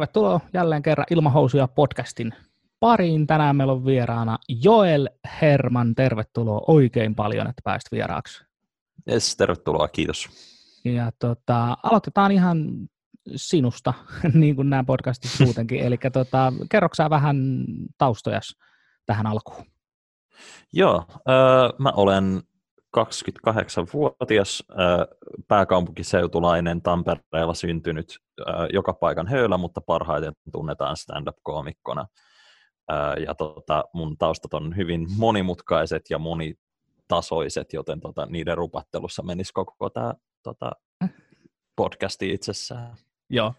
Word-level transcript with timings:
Tervetuloa 0.00 0.40
jälleen 0.52 0.82
kerran 0.82 1.06
Ilmahousuja 1.10 1.68
podcastin 1.68 2.34
pariin. 2.80 3.26
Tänään 3.26 3.56
meillä 3.56 3.72
on 3.72 3.84
vieraana 3.84 4.38
Joel 4.48 5.08
Herman. 5.40 5.94
Tervetuloa 5.94 6.64
oikein 6.66 7.14
paljon, 7.14 7.46
että 7.46 7.62
pääsit 7.64 7.92
vieraaksi. 7.92 8.44
Yes, 9.10 9.36
tervetuloa, 9.36 9.88
kiitos. 9.88 10.28
Ja 10.84 11.12
tota, 11.18 11.76
aloitetaan 11.82 12.32
ihan 12.32 12.88
sinusta, 13.36 13.94
niin 14.34 14.56
kuin 14.56 14.70
nämä 14.70 14.84
podcastit 14.84 15.30
muutenkin. 15.40 15.80
Eli 15.86 15.98
tota, 16.12 16.52
kerroksää 16.70 17.10
vähän 17.10 17.64
taustojas 17.98 18.56
tähän 19.06 19.26
alkuun? 19.26 19.66
Joo, 20.72 21.04
äh, 21.08 21.78
mä 21.78 21.92
olen 21.96 22.42
28-vuotias 22.96 24.64
äh, 24.70 24.76
pääkaupunkiseutulainen 25.48 26.82
Tampereella 26.82 27.54
syntynyt 27.54 28.18
äh, 28.40 28.54
joka 28.72 28.92
paikan 28.92 29.26
höylä, 29.26 29.58
mutta 29.58 29.80
parhaiten 29.80 30.32
tunnetaan 30.52 30.96
stand-up-koomikkona. 30.96 32.06
Äh, 32.92 33.22
ja 33.26 33.34
tota, 33.34 33.84
mun 33.94 34.18
taustat 34.18 34.54
on 34.54 34.76
hyvin 34.76 35.06
monimutkaiset 35.16 36.02
ja 36.10 36.18
monitasoiset, 36.18 37.72
joten 37.72 38.00
tota, 38.00 38.26
niiden 38.26 38.56
rupattelussa 38.56 39.22
menisi 39.22 39.52
koko 39.52 39.90
tämä 39.90 40.14
tota, 40.42 40.70
podcasti 41.76 42.32
itsessään. 42.32 42.96
Joo, 43.30 43.54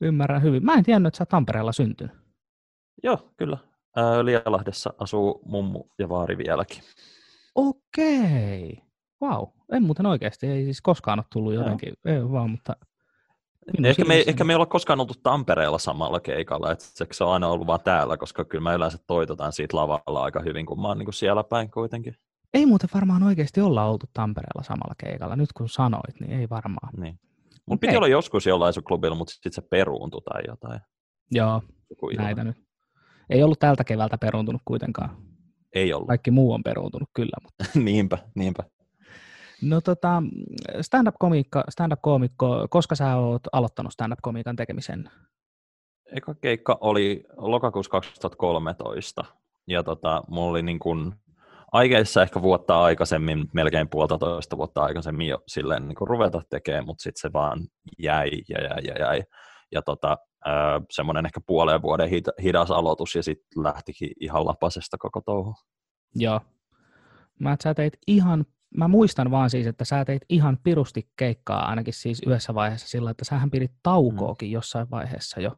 ymmärrän 0.00 0.42
hyvin. 0.42 0.64
Mä 0.64 0.74
en 0.74 0.84
tiennyt, 0.84 1.08
että 1.08 1.18
sä 1.18 1.26
Tampereella 1.26 1.72
syntynyt. 1.72 2.16
Joo, 3.02 3.30
kyllä. 3.36 3.58
Lielahdessa 4.22 4.94
asuu 4.98 5.42
mummu 5.44 5.84
ja 5.98 6.08
vaari 6.08 6.38
vieläkin. 6.38 6.82
Okei. 7.54 8.82
Wow. 9.22 9.48
En 9.72 9.82
muuten 9.82 10.06
oikeasti, 10.06 10.46
ei 10.46 10.64
siis 10.64 10.80
koskaan 10.82 11.18
ole 11.18 11.26
tullut 11.32 11.54
jotenkin, 11.54 11.94
ei 12.04 12.30
vaan, 12.32 12.50
mutta... 12.50 12.76
Ehkä 13.84 14.04
me, 14.04 14.24
ehkä 14.26 14.44
me 14.44 14.52
ei 14.52 14.54
olla 14.54 14.66
koskaan 14.66 15.00
oltu 15.00 15.14
Tampereella 15.22 15.78
samalla 15.78 16.20
keikalla, 16.20 16.72
että 16.72 16.84
se 17.12 17.24
on 17.24 17.32
aina 17.32 17.48
ollut 17.48 17.66
vaan 17.66 17.80
täällä, 17.84 18.16
koska 18.16 18.44
kyllä 18.44 18.62
mä 18.62 18.74
yleensä 18.74 18.98
toitotan 19.06 19.52
siitä 19.52 19.76
lavalla 19.76 20.22
aika 20.22 20.40
hyvin, 20.40 20.66
kun 20.66 20.80
mä 20.80 20.88
oon 20.88 20.98
niin 20.98 21.12
siellä 21.12 21.44
päin 21.44 21.70
kuitenkin. 21.70 22.16
Ei 22.54 22.66
muuten 22.66 22.88
varmaan 22.94 23.22
oikeasti 23.22 23.60
olla 23.60 23.84
oltu 23.84 24.06
Tampereella 24.12 24.62
samalla 24.62 24.94
keikalla, 24.98 25.36
nyt 25.36 25.52
kun 25.52 25.68
sanoit, 25.68 26.20
niin 26.20 26.32
ei 26.32 26.50
varmaan. 26.50 26.92
Niin. 26.96 27.18
Mun 27.66 27.74
okay. 27.74 27.78
piti 27.78 27.96
olla 27.96 28.08
joskus 28.08 28.46
jollain 28.46 28.74
sun 28.74 28.84
klubilla, 28.84 29.16
mutta 29.16 29.32
sitten 29.32 29.52
se 29.52 29.62
peruuntui 29.62 30.22
tai 30.22 30.42
jotain. 30.46 30.80
Joo, 31.30 31.62
näitä 32.16 32.44
nyt. 32.44 32.56
Ei 33.30 33.42
ollut 33.42 33.58
tältä 33.58 33.84
keväältä 33.84 34.18
peruuntunut 34.18 34.62
kuitenkaan. 34.64 35.16
Ei 35.74 35.92
ollut. 35.92 36.08
Kaikki 36.08 36.30
muu 36.30 36.52
on 36.52 36.62
peruuntunut 36.62 37.08
kyllä. 37.12 37.36
Mutta... 37.42 37.64
niinpä, 37.84 38.18
niinpä. 38.34 38.62
No 39.62 39.80
tota, 39.80 40.22
stand-up-komiikka, 40.80 41.64
stand-up-koomikko, 41.68 42.66
koska 42.70 42.94
sä 42.94 43.16
oot 43.16 43.42
aloittanut 43.52 43.92
stand-up-komiikan 43.92 44.56
tekemisen? 44.56 45.10
Eka 46.16 46.34
keikka 46.34 46.78
oli 46.80 47.24
lokakuussa 47.36 47.90
2013, 47.90 49.24
ja 49.68 49.82
tota, 49.82 50.22
mulla 50.28 50.50
oli 50.50 50.62
niin 50.62 50.78
kuin 50.78 51.12
aikeissa 51.72 52.22
ehkä 52.22 52.42
vuotta 52.42 52.82
aikaisemmin, 52.82 53.48
melkein 53.54 53.88
puolitoista 53.88 54.56
vuotta 54.56 54.82
aikaisemmin 54.82 55.28
jo 55.28 55.42
silleen 55.46 55.88
niin 55.88 55.96
ruveta 56.00 56.42
tekemään, 56.50 56.86
mutta 56.86 57.02
sitten 57.02 57.20
se 57.20 57.32
vaan 57.32 57.60
jäi 57.98 58.30
ja 58.48 58.62
jäi 58.62 58.84
ja 58.84 58.94
jäi. 58.98 59.22
Ja 59.72 59.82
tota, 59.82 60.16
semmoinen 60.90 61.26
ehkä 61.26 61.40
puolen 61.46 61.82
vuoden 61.82 62.10
hidas 62.42 62.70
aloitus 62.70 63.14
ja 63.14 63.22
sitten 63.22 63.62
lähtikin 63.62 64.10
ihan 64.20 64.46
lapasesta 64.46 64.98
koko 64.98 65.20
touhu. 65.20 65.54
Joo. 66.14 66.40
Mä, 67.38 67.56
sä 67.62 67.74
teit 67.74 67.98
ihan, 68.06 68.44
mä 68.76 68.88
muistan 68.88 69.30
vaan 69.30 69.50
siis, 69.50 69.66
että 69.66 69.84
sä 69.84 70.04
teit 70.04 70.22
ihan 70.28 70.58
pirusti 70.62 71.08
keikkaa 71.16 71.68
ainakin 71.68 71.94
siis 71.94 72.22
yhdessä 72.26 72.54
vaiheessa 72.54 72.88
sillä, 72.88 73.10
että 73.10 73.24
sähän 73.24 73.50
pidit 73.50 73.72
taukoakin 73.82 74.48
mm. 74.48 74.52
jossain 74.52 74.90
vaiheessa 74.90 75.40
jo. 75.40 75.52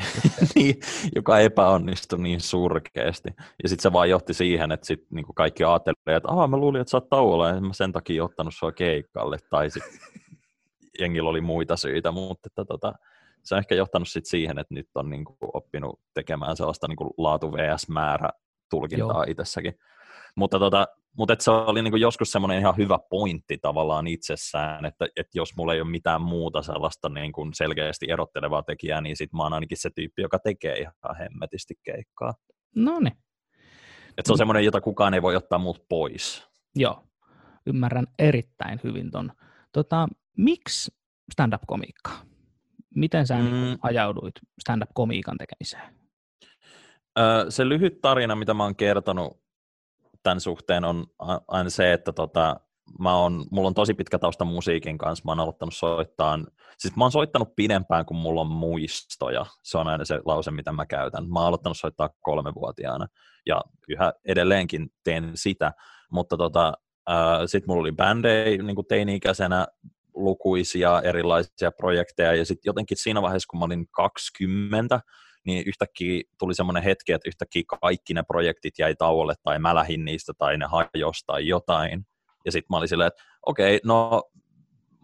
niin, 0.54 0.74
joka 1.14 1.38
epäonnistui 1.38 2.18
niin 2.18 2.40
surkeasti. 2.40 3.28
Ja 3.62 3.68
sitten 3.68 3.82
se 3.82 3.92
vaan 3.92 4.10
johti 4.10 4.34
siihen, 4.34 4.72
että 4.72 4.86
sit 4.86 5.10
niinku 5.10 5.32
kaikki 5.32 5.64
ajattelivat, 5.64 6.16
että 6.16 6.28
Aha, 6.28 6.46
mä 6.46 6.56
luulin, 6.56 6.80
että 6.80 6.90
sä 6.90 6.96
oot 6.96 7.08
tauolla, 7.08 7.48
ja 7.48 7.60
mä 7.60 7.72
sen 7.72 7.92
takia 7.92 8.24
ottanut 8.24 8.54
sua 8.56 8.72
keikalle. 8.72 9.38
Tai 9.50 9.70
sitten 9.70 9.92
jengillä 11.00 11.30
oli 11.30 11.40
muita 11.40 11.76
syitä, 11.76 12.12
mutta 12.12 12.46
että 12.46 12.64
tota, 12.64 12.92
se 13.42 13.54
on 13.54 13.58
ehkä 13.58 13.74
johtanut 13.74 14.08
sit 14.08 14.26
siihen, 14.26 14.58
että 14.58 14.74
nyt 14.74 14.88
on 14.94 15.10
niin 15.10 15.24
kuin 15.24 15.36
oppinut 15.52 16.00
tekemään 16.14 16.56
sellaista 16.56 16.88
niin 16.88 16.96
kuin 16.96 17.10
laatu 17.16 17.52
vs-määrä 17.52 18.30
tulkintaa 18.70 19.24
itsessäkin. 19.28 19.74
Mutta, 20.36 20.58
tota, 20.58 20.86
mutta 21.18 21.32
et 21.32 21.40
se 21.40 21.50
oli 21.50 21.82
niin 21.82 21.92
kuin 21.92 22.00
joskus 22.00 22.30
semmoinen 22.30 22.58
ihan 22.58 22.76
hyvä 22.76 22.98
pointti 23.10 23.58
tavallaan 23.58 24.06
itsessään, 24.06 24.84
että, 24.84 25.06
että 25.16 25.38
jos 25.38 25.56
mulla 25.56 25.74
ei 25.74 25.80
ole 25.80 25.90
mitään 25.90 26.22
muuta 26.22 26.62
sellaista 26.62 27.08
niin 27.08 27.32
kuin 27.32 27.54
selkeästi 27.54 28.10
erottelevaa 28.10 28.62
tekijää, 28.62 29.00
niin 29.00 29.16
sit 29.16 29.32
mä 29.32 29.42
oon 29.42 29.52
ainakin 29.52 29.78
se 29.78 29.90
tyyppi, 29.94 30.22
joka 30.22 30.38
tekee 30.38 30.76
ihan 30.76 31.16
hemmetisti 31.18 31.74
keikkaa. 31.82 32.34
No 32.76 33.00
niin. 33.00 33.16
Että 34.08 34.22
se 34.26 34.32
on 34.32 34.38
semmoinen, 34.38 34.64
jota 34.64 34.80
kukaan 34.80 35.14
ei 35.14 35.22
voi 35.22 35.36
ottaa 35.36 35.58
muut 35.58 35.88
pois. 35.88 36.48
Joo, 36.76 37.04
ymmärrän 37.66 38.06
erittäin 38.18 38.80
hyvin 38.84 39.10
ton. 39.10 39.32
Tota, 39.72 40.08
miksi 40.36 40.92
stand-up-komiikkaa? 41.32 42.29
Miten 42.94 43.26
sä 43.26 43.38
niin 43.38 43.54
mm. 43.54 43.78
ajauduit 43.82 44.34
stand-up-komiikan 44.60 45.36
tekemiseen? 45.38 45.94
Öö, 47.18 47.50
se 47.50 47.68
lyhyt 47.68 48.00
tarina, 48.00 48.36
mitä 48.36 48.54
mä 48.54 48.62
oon 48.62 48.76
kertonut 48.76 49.40
tämän 50.22 50.40
suhteen, 50.40 50.84
on 50.84 51.06
aina 51.48 51.70
se, 51.70 51.92
että 51.92 52.12
tota, 52.12 52.60
mä 52.98 53.16
oon, 53.16 53.44
mulla 53.50 53.68
on 53.68 53.74
tosi 53.74 53.94
pitkä 53.94 54.18
tausta 54.18 54.44
musiikin 54.44 54.98
kanssa. 54.98 55.22
Mä 55.24 55.30
oon 55.30 55.40
aloittanut 55.40 55.74
soittaa, 55.74 56.38
siis 56.78 56.96
mä 56.96 57.04
oon 57.04 57.12
soittanut 57.12 57.56
pidempään 57.56 58.06
kuin 58.06 58.18
mulla 58.18 58.40
on 58.40 58.46
muistoja. 58.46 59.46
Se 59.62 59.78
on 59.78 59.88
aina 59.88 60.04
se 60.04 60.20
lause, 60.24 60.50
mitä 60.50 60.72
mä 60.72 60.86
käytän. 60.86 61.28
Mä 61.28 61.38
oon 61.38 61.48
aloittanut 61.48 61.78
soittaa 61.78 62.10
kolmevuotiaana 62.20 63.06
ja 63.46 63.62
yhä 63.88 64.12
edelleenkin 64.24 64.92
teen 65.04 65.30
sitä, 65.34 65.72
mutta 66.10 66.36
tota, 66.36 66.72
sitten 67.46 67.70
mulla 67.70 67.80
oli 67.80 67.92
bändejä 67.92 68.62
niin 68.62 68.76
teini-ikäisenä 68.88 69.66
lukuisia 70.24 71.02
erilaisia 71.04 71.72
projekteja, 71.72 72.34
ja 72.34 72.44
sitten 72.44 72.68
jotenkin 72.68 72.96
siinä 72.96 73.22
vaiheessa, 73.22 73.46
kun 73.50 73.58
mä 73.58 73.64
olin 73.64 73.86
20, 73.90 75.00
niin 75.46 75.64
yhtäkkiä 75.66 76.22
tuli 76.38 76.54
semmoinen 76.54 76.82
hetki, 76.82 77.12
että 77.12 77.28
yhtäkkiä 77.28 77.62
kaikki 77.80 78.14
ne 78.14 78.22
projektit 78.22 78.74
jäi 78.78 78.94
tauolle, 78.94 79.34
tai 79.42 79.58
mä 79.58 79.74
lähdin 79.74 80.04
niistä, 80.04 80.32
tai 80.38 80.58
ne 80.58 80.66
hajosi, 80.66 81.26
tai 81.26 81.48
jotain. 81.48 82.06
Ja 82.44 82.52
sitten 82.52 82.66
mä 82.70 82.76
olin 82.76 82.88
silleen, 82.88 83.08
että 83.08 83.22
okei, 83.46 83.76
okay, 83.76 83.80
no 83.84 84.22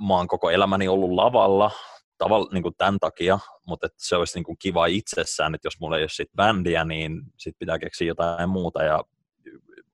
mä 0.09 0.15
oon 0.15 0.29
koko 0.29 0.51
elämäni 0.51 0.89
ollut 0.89 1.11
lavalla, 1.11 1.71
tavalla 2.19 2.49
niin 2.53 2.75
tämän 2.79 2.99
takia, 2.99 3.39
mutta 3.67 3.87
että 3.87 3.99
se 4.01 4.17
olisi 4.17 4.39
niin 4.39 4.45
kuin 4.45 4.59
kiva 4.59 4.87
itsessään, 4.87 5.55
että 5.55 5.67
jos 5.67 5.81
mulla 5.81 5.97
ei 5.97 6.03
ole 6.03 6.09
sit 6.09 6.31
bändiä, 6.37 6.85
niin 6.85 7.23
sit 7.37 7.57
pitää 7.59 7.79
keksiä 7.79 8.07
jotain 8.07 8.49
muuta, 8.49 8.83
ja 8.83 9.05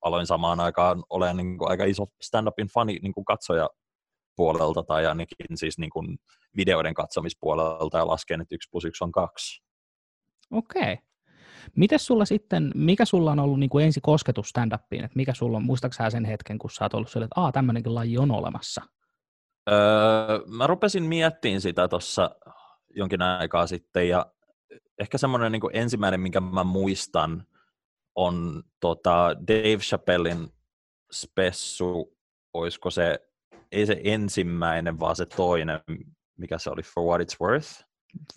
aloin 0.02 0.26
samaan 0.26 0.60
aikaan 0.60 1.04
olemaan 1.10 1.36
niin 1.36 1.56
aika 1.60 1.84
iso 1.84 2.06
stand-upin 2.22 2.68
fani 2.74 2.98
niin 3.02 3.14
kuin 3.14 3.24
katsoja 3.24 3.68
puolelta 4.36 4.82
tai 4.82 5.06
ainakin 5.06 5.56
siis 5.56 5.78
niin 5.78 5.90
kuin 5.90 6.18
videoiden 6.56 6.94
katsomispuolelta 6.94 7.98
ja 7.98 8.06
lasken, 8.06 8.40
että 8.40 8.54
1 8.54 8.68
plus 8.70 8.84
1 8.84 9.04
on 9.04 9.12
2. 9.12 9.62
Okei. 10.50 10.98
Miten 11.76 11.98
sulla 11.98 12.24
sitten, 12.24 12.72
mikä 12.74 13.04
sulla 13.04 13.32
on 13.32 13.38
ollut 13.38 13.60
niin 13.60 13.70
kuin 13.70 13.84
ensi 13.84 14.00
kosketus 14.00 14.48
stand-upiin, 14.48 15.04
että 15.04 15.16
mikä 15.16 15.34
sulla 15.34 15.56
on, 15.56 15.64
muistaaksä 15.64 16.10
sen 16.10 16.24
hetken, 16.24 16.58
kun 16.58 16.70
sä 16.70 16.84
oot 16.84 16.94
ollut 16.94 17.10
sille, 17.10 17.24
että 17.24 17.40
aah, 17.40 17.52
tämmöinenkin 17.52 17.94
laji 17.94 18.18
on 18.18 18.30
olemassa? 18.30 18.82
Öö, 19.70 19.76
mä 20.46 20.66
rupesin 20.66 21.02
miettimään 21.02 21.60
sitä 21.60 21.88
tuossa 21.88 22.30
jonkin 22.94 23.22
aikaa 23.22 23.66
sitten, 23.66 24.08
ja 24.08 24.26
ehkä 24.98 25.18
semmoinen 25.18 25.52
niin 25.52 25.62
ensimmäinen, 25.72 26.20
minkä 26.20 26.40
mä 26.40 26.64
muistan, 26.64 27.46
on 28.14 28.62
tota 28.80 29.36
Dave 29.48 29.78
Chappellin 29.78 30.48
spessu, 31.12 32.16
olisiko 32.54 32.90
se 32.90 33.31
ei 33.72 33.86
se 33.86 34.00
ensimmäinen, 34.04 35.00
vaan 35.00 35.16
se 35.16 35.26
toinen, 35.26 35.80
mikä 36.36 36.58
se 36.58 36.70
oli, 36.70 36.82
For 36.82 37.04
What 37.04 37.20
It's 37.20 37.36
Worth. 37.40 37.84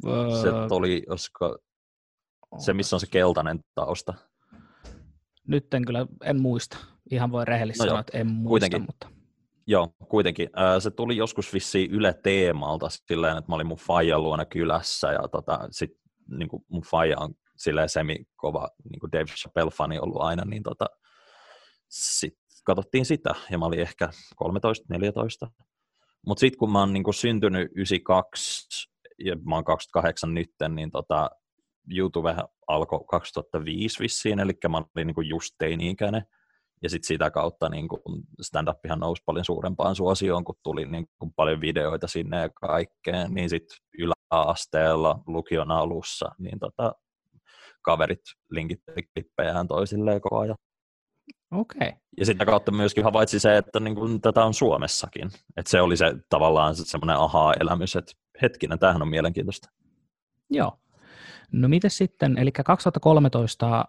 Uh, 0.06 0.42
se 0.42 0.50
oli, 0.50 1.04
olisiko, 1.10 1.58
se 2.58 2.74
missä 2.74 2.96
on 2.96 3.00
se 3.00 3.08
keltainen 3.08 3.60
tausta. 3.76 4.14
Nyt 5.48 5.74
en 5.74 5.86
kyllä, 5.86 6.08
en 6.24 6.42
muista. 6.42 6.78
Ihan 7.12 7.32
voi 7.32 7.46
rehellisesti 7.46 7.84
no 7.84 7.90
sanoa, 7.90 8.00
että 8.00 8.18
en 8.18 8.28
muista, 8.28 8.50
kuitenkin. 8.50 8.82
mutta... 8.82 9.10
Joo, 9.68 9.94
kuitenkin. 10.10 10.50
Se 10.80 10.92
tuli 10.92 11.18
joskus 11.18 11.54
vissiin 11.54 11.92
Yle 11.92 12.14
Teemalta 12.24 12.88
silleen, 12.90 13.38
että 13.38 13.52
mä 13.52 13.56
olin 13.56 13.68
mun 13.68 13.78
faijan 13.78 14.24
luona 14.24 14.46
kylässä 14.46 15.12
ja 15.12 15.28
tota, 15.28 15.68
sit 15.72 15.92
niin 16.28 16.50
kuin 16.50 16.66
mun 16.68 16.82
faija 16.82 17.20
on 17.20 17.34
silleen 17.58 17.90
semi-kova 17.90 18.70
niin 18.90 19.00
kuin 19.00 19.12
Dave 19.12 19.26
Chappelle-fani 19.26 20.00
ollut 20.00 20.22
aina, 20.22 20.46
niin 20.46 20.64
tota, 20.64 20.86
sit 21.90 22.38
katsottiin 22.66 23.06
sitä, 23.06 23.36
ja 23.52 23.58
mä 23.58 23.66
olin 23.66 23.80
ehkä 23.80 24.10
13-14. 25.48 25.50
Mutta 26.28 26.40
sitten 26.40 26.58
kun 26.60 26.72
mä 26.72 26.80
oon 26.80 26.94
niinku 26.94 27.14
syntynyt 27.14 27.72
92, 27.76 28.90
ja 29.26 29.36
mä 29.36 29.56
oon 29.56 29.64
28 29.64 30.34
nytten, 30.34 30.76
niin 30.76 30.92
tota, 30.92 31.30
YouTube 31.96 32.36
alkoi 32.68 33.00
2005 33.10 34.00
vissiin, 34.00 34.40
eli 34.40 34.54
mä 34.70 34.78
olin 34.78 35.08
niinku 35.08 35.22
just 35.22 35.56
teini-ikäinen. 35.58 36.26
Ja 36.84 36.90
sitten 36.90 37.08
sitä 37.08 37.32
kautta 37.32 37.70
niin 37.70 37.88
stand-upihan 38.42 39.00
nousi 39.00 39.24
paljon 39.26 39.46
suurempaan 39.46 39.96
suosioon, 39.96 40.44
kun 40.44 40.56
tuli 40.64 40.86
niin 40.86 41.08
kun 41.20 41.34
paljon 41.34 41.62
videoita 41.62 42.08
sinne 42.08 42.42
ja 42.42 42.50
kaikkeen. 42.50 43.34
Niin 43.34 43.50
sitten 43.50 43.78
yläasteella, 44.00 45.20
lukion 45.28 45.72
alussa, 45.72 46.32
niin 46.40 46.60
tota, 46.60 46.96
kaverit 47.82 48.22
linkitteli 48.52 49.04
klippejään 49.14 49.68
toisilleen 49.68 50.22
koko 50.22 50.40
ajan. 50.40 50.58
Okei. 51.52 51.88
Okay. 51.88 52.00
Ja 52.18 52.26
sitä 52.26 52.46
kautta 52.46 52.72
myöskin 52.72 53.04
havaitsi 53.04 53.40
se, 53.40 53.58
että 53.58 53.80
niin 53.80 53.96
kuin 53.96 54.22
tätä 54.22 54.46
on 54.46 54.54
Suomessakin. 54.54 55.30
Että 55.58 55.72
se 55.72 55.82
oli 55.82 55.98
se 55.98 56.16
tavallaan 56.30 56.76
semmoinen 56.76 57.16
ahaa-elämys, 57.16 57.96
että 57.96 58.14
hetkinen, 58.42 58.80
tämähän 58.80 59.02
on 59.02 59.08
mielenkiintoista. 59.08 59.70
Joo. 60.50 60.80
No 61.52 61.68
miten 61.68 61.92
sitten, 61.92 62.38
eli 62.38 62.52
2013 62.52 63.86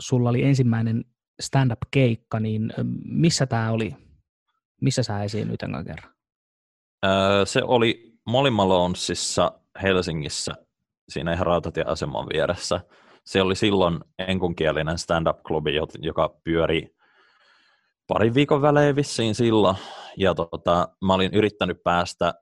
sulla 0.00 0.30
oli 0.30 0.42
ensimmäinen 0.42 1.04
stand-up-keikka, 1.40 2.40
niin 2.40 2.72
missä 3.04 3.46
tämä 3.46 3.70
oli? 3.70 3.96
Missä 4.80 5.02
sä 5.02 5.22
esiinnyit 5.22 5.62
enkä 5.62 5.84
kerran? 5.84 6.14
Öö, 7.06 7.46
se 7.46 7.62
oli 7.62 8.12
Molly 8.26 8.50
Malonesissa 8.50 9.60
Helsingissä, 9.82 10.54
siinä 11.08 11.32
ihan 11.32 11.46
rautatieaseman 11.46 12.26
vieressä. 12.32 12.80
Se 13.24 13.42
oli 13.42 13.56
silloin 13.56 14.00
enkunkielinen 14.18 14.98
stand-up-klubi, 14.98 15.70
joka 15.98 16.40
pyöri 16.44 16.94
parin 18.12 18.34
viikon 18.34 18.62
välein 18.62 18.96
vissiin 18.96 19.34
silloin. 19.34 19.76
Ja 20.16 20.34
tota, 20.34 20.88
mä 21.04 21.14
olin 21.14 21.34
yrittänyt 21.34 21.82
päästä 21.84 22.34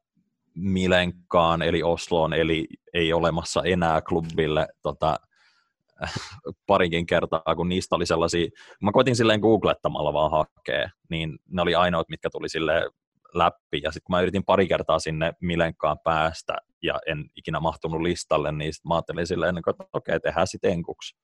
Milenkaan, 0.55 1.63
eli 1.63 1.83
Osloon, 1.83 2.33
eli 2.33 2.67
ei 2.95 3.13
olemassa 3.13 3.63
enää 3.63 4.01
klubille 4.01 4.69
tota, 4.83 5.21
parinkin 6.67 7.07
kertaa, 7.07 7.55
kun 7.57 7.69
niistä 7.69 7.97
oli 7.97 8.07
sellaisia, 8.07 8.49
mä 8.83 8.93
koitin 8.93 9.17
silleen 9.17 9.41
googlettamalla 9.41 10.13
vaan 10.13 10.31
hakea, 10.31 10.91
niin 11.11 11.39
ne 11.51 11.63
oli 11.63 11.75
ainoat, 11.75 12.09
mitkä 12.09 12.29
tuli 12.33 12.49
sille 12.49 12.91
läpi, 13.35 13.81
ja 13.83 13.93
sitten 13.93 14.05
kun 14.07 14.17
mä 14.17 14.21
yritin 14.21 14.45
pari 14.45 14.69
kertaa 14.69 14.99
sinne 14.99 15.33
Milenkaan 15.41 15.99
päästä, 16.05 16.57
ja 16.83 16.99
en 17.07 17.25
ikinä 17.37 17.61
mahtunut 17.61 18.01
listalle, 18.01 18.53
niin 18.53 18.75
sit 18.75 18.85
mä 18.85 18.95
ajattelin 18.95 19.27
silleen, 19.27 19.59
että 19.59 19.85
okei, 19.93 20.21
tehdään 20.21 20.47
sitten 20.47 20.73
enkuksi. 20.73 21.17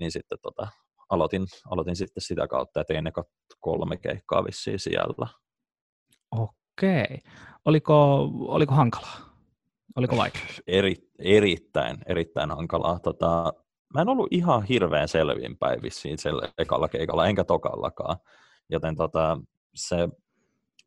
Niin 0.00 0.12
sitten 0.12 0.38
tota, 0.42 0.68
aloitin, 1.10 1.46
aloitin 1.70 1.96
sitten 1.96 2.22
sitä 2.22 2.48
kautta 2.48 2.80
ja 2.80 2.84
tein 2.84 3.04
ne 3.04 3.12
kolme 3.60 3.96
keikkaa 3.96 4.44
vissiin 4.44 4.78
siellä. 4.78 5.26
Okei. 6.30 7.18
Oliko, 7.64 8.28
oliko 8.48 8.74
hankalaa? 8.74 9.30
Oliko 9.96 10.16
vaikea? 10.16 10.42
Eri, 10.66 10.96
erittäin, 11.18 11.98
erittäin 12.06 12.50
hankalaa. 12.50 12.98
Tota, 12.98 13.52
mä 13.94 14.00
en 14.00 14.08
ollut 14.08 14.28
ihan 14.30 14.62
hirveän 14.62 15.08
selvinpäin 15.08 15.82
vissiin 15.82 16.18
sillä 16.18 16.48
ekalla 16.58 16.88
keikalla, 16.88 17.26
enkä 17.26 17.44
tokallakaan. 17.44 18.16
Joten 18.70 18.96
tota, 18.96 19.38
se, 19.74 20.08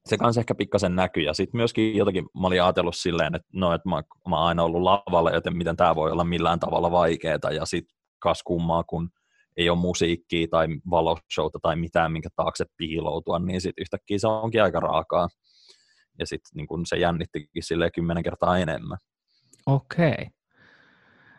se 0.06 0.18
kanssa 0.18 0.42
ehkä 0.42 0.56
pikkasen 0.56 0.96
näkyy. 0.96 1.24
Ja 1.24 1.34
sitten 1.34 1.58
myöskin 1.58 1.96
jotenkin 1.98 2.26
mä 2.42 2.48
olin 2.48 2.64
ajatellut 2.64 2.96
silleen, 2.96 3.36
että 3.36 3.48
no, 3.54 3.74
että 3.74 3.90
mä, 3.90 4.04
mä 4.30 4.38
oon 4.38 4.48
aina 4.48 4.64
ollut 4.64 4.82
lavalla, 4.82 5.32
joten 5.32 5.58
miten 5.58 5.78
tämä 5.78 5.96
voi 5.96 6.12
olla 6.12 6.24
millään 6.24 6.60
tavalla 6.60 6.92
vaikeaa. 6.92 7.52
Ja 7.56 7.66
sitten 7.66 7.96
kas 8.20 8.44
kummaa, 8.44 8.84
kun 8.84 9.10
ei 9.58 9.70
ole 9.70 9.80
musiikkia 9.80 10.48
tai 10.52 10.68
valoshowta 10.90 11.60
tai 11.62 11.76
mitään, 11.76 12.12
minkä 12.12 12.30
taakse 12.36 12.66
piiloutua, 12.78 13.40
niin 13.40 13.62
sitten 13.62 13.82
yhtäkkiä 13.82 14.18
se 14.20 14.28
onkin 14.28 14.64
aika 14.64 14.80
raakaa. 14.80 15.28
Ja 16.20 16.26
sitten 16.26 16.52
niin 16.56 16.68
kun 16.68 16.86
se 16.86 16.98
jännittikin 16.98 17.64
sille 17.64 17.92
kymmenen 17.92 18.24
kertaa 18.24 18.58
enemmän. 18.58 18.98
Okei. 19.66 20.28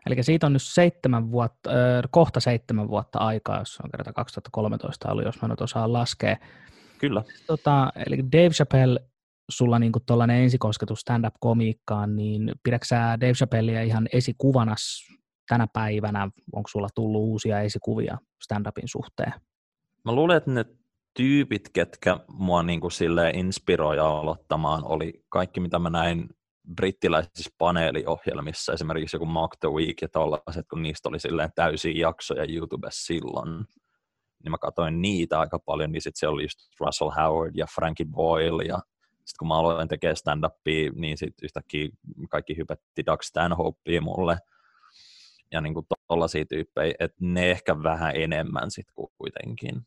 Eli 0.06 0.22
siitä 0.22 0.46
on 0.46 0.52
nyt 0.52 0.62
seitsemän 0.62 1.30
vuotta, 1.30 1.70
äh, 1.70 2.02
kohta 2.10 2.40
seitsemän 2.40 2.88
vuotta 2.88 3.18
aikaa, 3.18 3.58
jos 3.58 3.80
on 3.84 3.90
kerta 3.90 4.12
2013 4.12 5.08
ollut, 5.08 5.24
jos 5.24 5.42
mä 5.42 5.48
nyt 5.48 5.60
osaan 5.60 5.92
laskea. 5.92 6.36
Kyllä. 6.98 7.22
Tota, 7.46 7.92
eli 8.06 8.16
Dave 8.32 8.50
Chappelle, 8.50 9.00
sulla 9.50 9.78
niin 9.78 9.92
tuollainen 10.06 10.42
ensikosketus 10.42 11.00
stand-up-komiikkaan, 11.00 12.16
niin 12.16 12.52
pidätkö 12.62 12.86
sä 12.86 12.96
Dave 13.20 13.32
Chappellea 13.32 13.82
ihan 13.82 14.08
esikuvana 14.12 14.74
tänä 15.48 15.66
päivänä? 15.72 16.30
Onko 16.52 16.68
sulla 16.68 16.88
tullut 16.94 17.22
uusia 17.22 17.60
esikuvia 17.60 18.18
stand-upin 18.44 18.88
suhteen? 18.88 19.32
Mä 20.04 20.12
luulen, 20.12 20.36
että 20.36 20.50
ne 20.50 20.64
tyypit, 21.14 21.68
ketkä 21.72 22.20
mua 22.28 22.62
niin 22.62 22.80
kuin 22.80 22.92
inspiroi 23.34 23.98
aloittamaan, 23.98 24.84
oli 24.84 25.24
kaikki, 25.28 25.60
mitä 25.60 25.78
mä 25.78 25.90
näin 25.90 26.28
brittiläisissä 26.74 27.50
paneeliohjelmissa, 27.58 28.72
esimerkiksi 28.72 29.16
joku 29.16 29.26
Mock 29.26 29.56
the 29.60 29.68
Week 29.68 30.02
ja 30.02 30.08
tollaiset, 30.08 30.66
kun 30.70 30.82
niistä 30.82 31.08
oli 31.08 31.20
silleen 31.20 31.50
täysiä 31.54 31.92
jaksoja 31.96 32.46
YouTubessa 32.48 33.06
silloin, 33.06 33.64
niin 34.44 34.50
mä 34.50 34.58
katsoin 34.58 35.02
niitä 35.02 35.40
aika 35.40 35.58
paljon, 35.58 35.92
niin 35.92 36.02
sitten 36.02 36.18
se 36.18 36.28
oli 36.28 36.42
just 36.42 36.58
Russell 36.80 37.10
Howard 37.10 37.54
ja 37.54 37.66
Frankie 37.74 38.06
Boyle, 38.10 38.64
ja 38.64 38.78
sitten 39.02 39.38
kun 39.38 39.48
mä 39.48 39.58
aloin 39.58 39.88
tekemään 39.88 40.16
stand-upia, 40.16 40.92
niin 40.94 41.18
sitten 41.18 41.44
yhtäkkiä 41.44 41.88
kaikki 42.30 42.56
hypätti 42.56 43.06
Doug 43.06 43.22
Stanhopea 43.22 44.00
mulle, 44.00 44.38
ja 45.54 45.60
niin 45.60 45.74
kuin 45.74 45.86
tollaisia 46.08 46.44
tyyppejä, 46.44 46.94
että 46.98 47.16
ne 47.20 47.50
ehkä 47.50 47.82
vähän 47.82 48.12
enemmän 48.16 48.70
sitten 48.70 48.94
kuitenkin. 49.18 49.82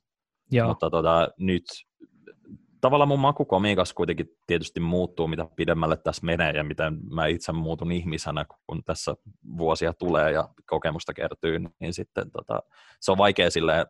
Joo. 0.52 0.68
Mutta 0.68 0.90
tota, 0.90 1.30
nyt 1.40 1.64
tavallaan 2.82 3.08
mun 3.08 3.20
maku 3.20 3.46
komiikassa 3.46 3.96
kuitenkin 3.96 4.28
tietysti 4.48 4.80
muuttuu, 4.80 5.28
mitä 5.28 5.48
pidemmälle 5.56 5.98
tässä 5.98 6.26
menee 6.26 6.52
ja 6.52 6.64
miten 6.64 7.00
mä 7.12 7.28
itse 7.28 7.52
muutun 7.52 7.92
ihmisenä, 7.92 8.46
kun 8.68 8.84
tässä 8.84 9.16
vuosia 9.58 9.94
tulee 9.94 10.32
ja 10.32 10.50
kokemusta 10.66 11.14
kertyy, 11.14 11.60
niin 11.80 11.94
sitten 11.94 12.32
tota, 12.32 12.60
se 13.02 13.12
on 13.12 13.18
vaikea 13.18 13.52
sille 13.52 13.86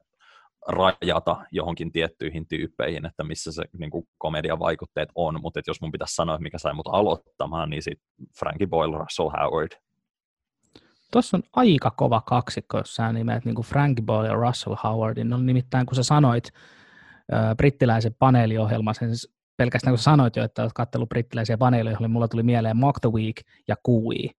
rajata 0.67 1.37
johonkin 1.51 1.91
tiettyihin 1.91 2.47
tyyppeihin, 2.47 3.05
että 3.05 3.23
missä 3.23 3.51
se 3.51 3.63
niin 3.79 3.91
kuin 3.91 4.07
komedian 4.17 4.59
vaikutteet 4.59 5.09
on, 5.15 5.41
mutta 5.41 5.61
jos 5.67 5.81
mun 5.81 5.91
pitäisi 5.91 6.15
sanoa, 6.15 6.37
mikä 6.37 6.57
sai 6.57 6.73
mut 6.73 6.87
aloittamaan, 6.87 7.69
niin 7.69 7.83
sitten 7.83 8.07
Frankie 8.39 8.67
Boyle, 8.67 8.97
Russell 8.97 9.29
Howard. 9.29 9.71
Tuossa 11.11 11.37
on 11.37 11.43
aika 11.53 11.91
kova 11.91 12.21
kaksikko, 12.21 12.77
jos 12.77 12.95
sä 12.95 13.13
nimet 13.13 13.45
niin 13.45 13.55
kuin 13.55 13.65
Frankie 13.65 14.05
Boyle 14.05 14.27
ja 14.27 14.33
Russell 14.33 14.75
Howardin. 14.83 15.29
No 15.29 15.37
nimittäin, 15.37 15.85
kun 15.85 15.95
sä 15.95 16.03
sanoit, 16.03 16.49
brittiläisen 17.57 18.15
paneeliohjelman, 18.19 18.95
sen 18.95 19.09
pelkästään 19.57 19.91
kun 19.91 19.99
sanoit 19.99 20.35
jo, 20.35 20.43
että 20.43 20.61
olet 20.61 20.73
katsellut 20.73 21.09
brittiläisiä 21.09 21.57
paneeliohjelmia, 21.57 22.13
mulla 22.13 22.27
tuli 22.27 22.43
mieleen 22.43 22.77
Mock 22.77 22.99
the 23.01 23.11
Week 23.11 23.35
ja 23.67 23.75
QI, 23.89 24.31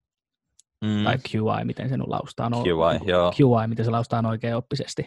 mm. 0.85 1.05
tai 1.05 1.17
QI, 1.17 1.65
miten 1.65 1.89
se 1.89 1.97
nyt 1.97 2.07
laustaa. 2.07 2.51
No, 2.51 2.63
QI, 2.63 3.09
joo. 3.09 3.33
QI, 3.33 3.69
miten 3.69 3.85
se 3.85 3.91
laustaa 3.91 4.29
oikein 4.29 4.57
oppisesti. 4.57 5.07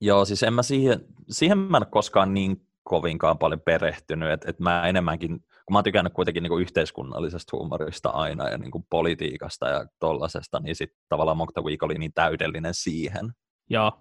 Joo, 0.00 0.24
siis 0.24 0.42
en 0.42 0.54
mä 0.54 0.62
siihen, 0.62 1.00
siihen 1.30 1.58
mä 1.58 1.76
en 1.76 1.86
koskaan 1.90 2.34
niin 2.34 2.65
kovinkaan 2.88 3.38
paljon 3.38 3.60
perehtynyt, 3.60 4.30
että 4.30 4.50
et 4.50 4.60
mä 4.60 4.88
enemmänkin, 4.88 5.30
kun 5.38 5.72
mä 5.72 5.76
oon 5.76 5.84
tykännyt 5.84 6.12
kuitenkin 6.12 6.42
niin 6.42 6.50
kuin 6.50 6.62
yhteiskunnallisesta 6.62 7.56
huumorista 7.56 8.08
aina 8.08 8.48
ja 8.48 8.58
niin 8.58 8.70
kuin 8.70 8.84
politiikasta 8.90 9.68
ja 9.68 9.86
tollasesta, 9.98 10.60
niin 10.60 10.76
sitten 10.76 10.98
tavallaan 11.08 11.36
Mock 11.36 11.52
the 11.52 11.62
Week 11.62 11.82
oli 11.82 11.94
niin 11.94 12.12
täydellinen 12.14 12.74
siihen. 12.74 13.32
Joo, 13.70 13.92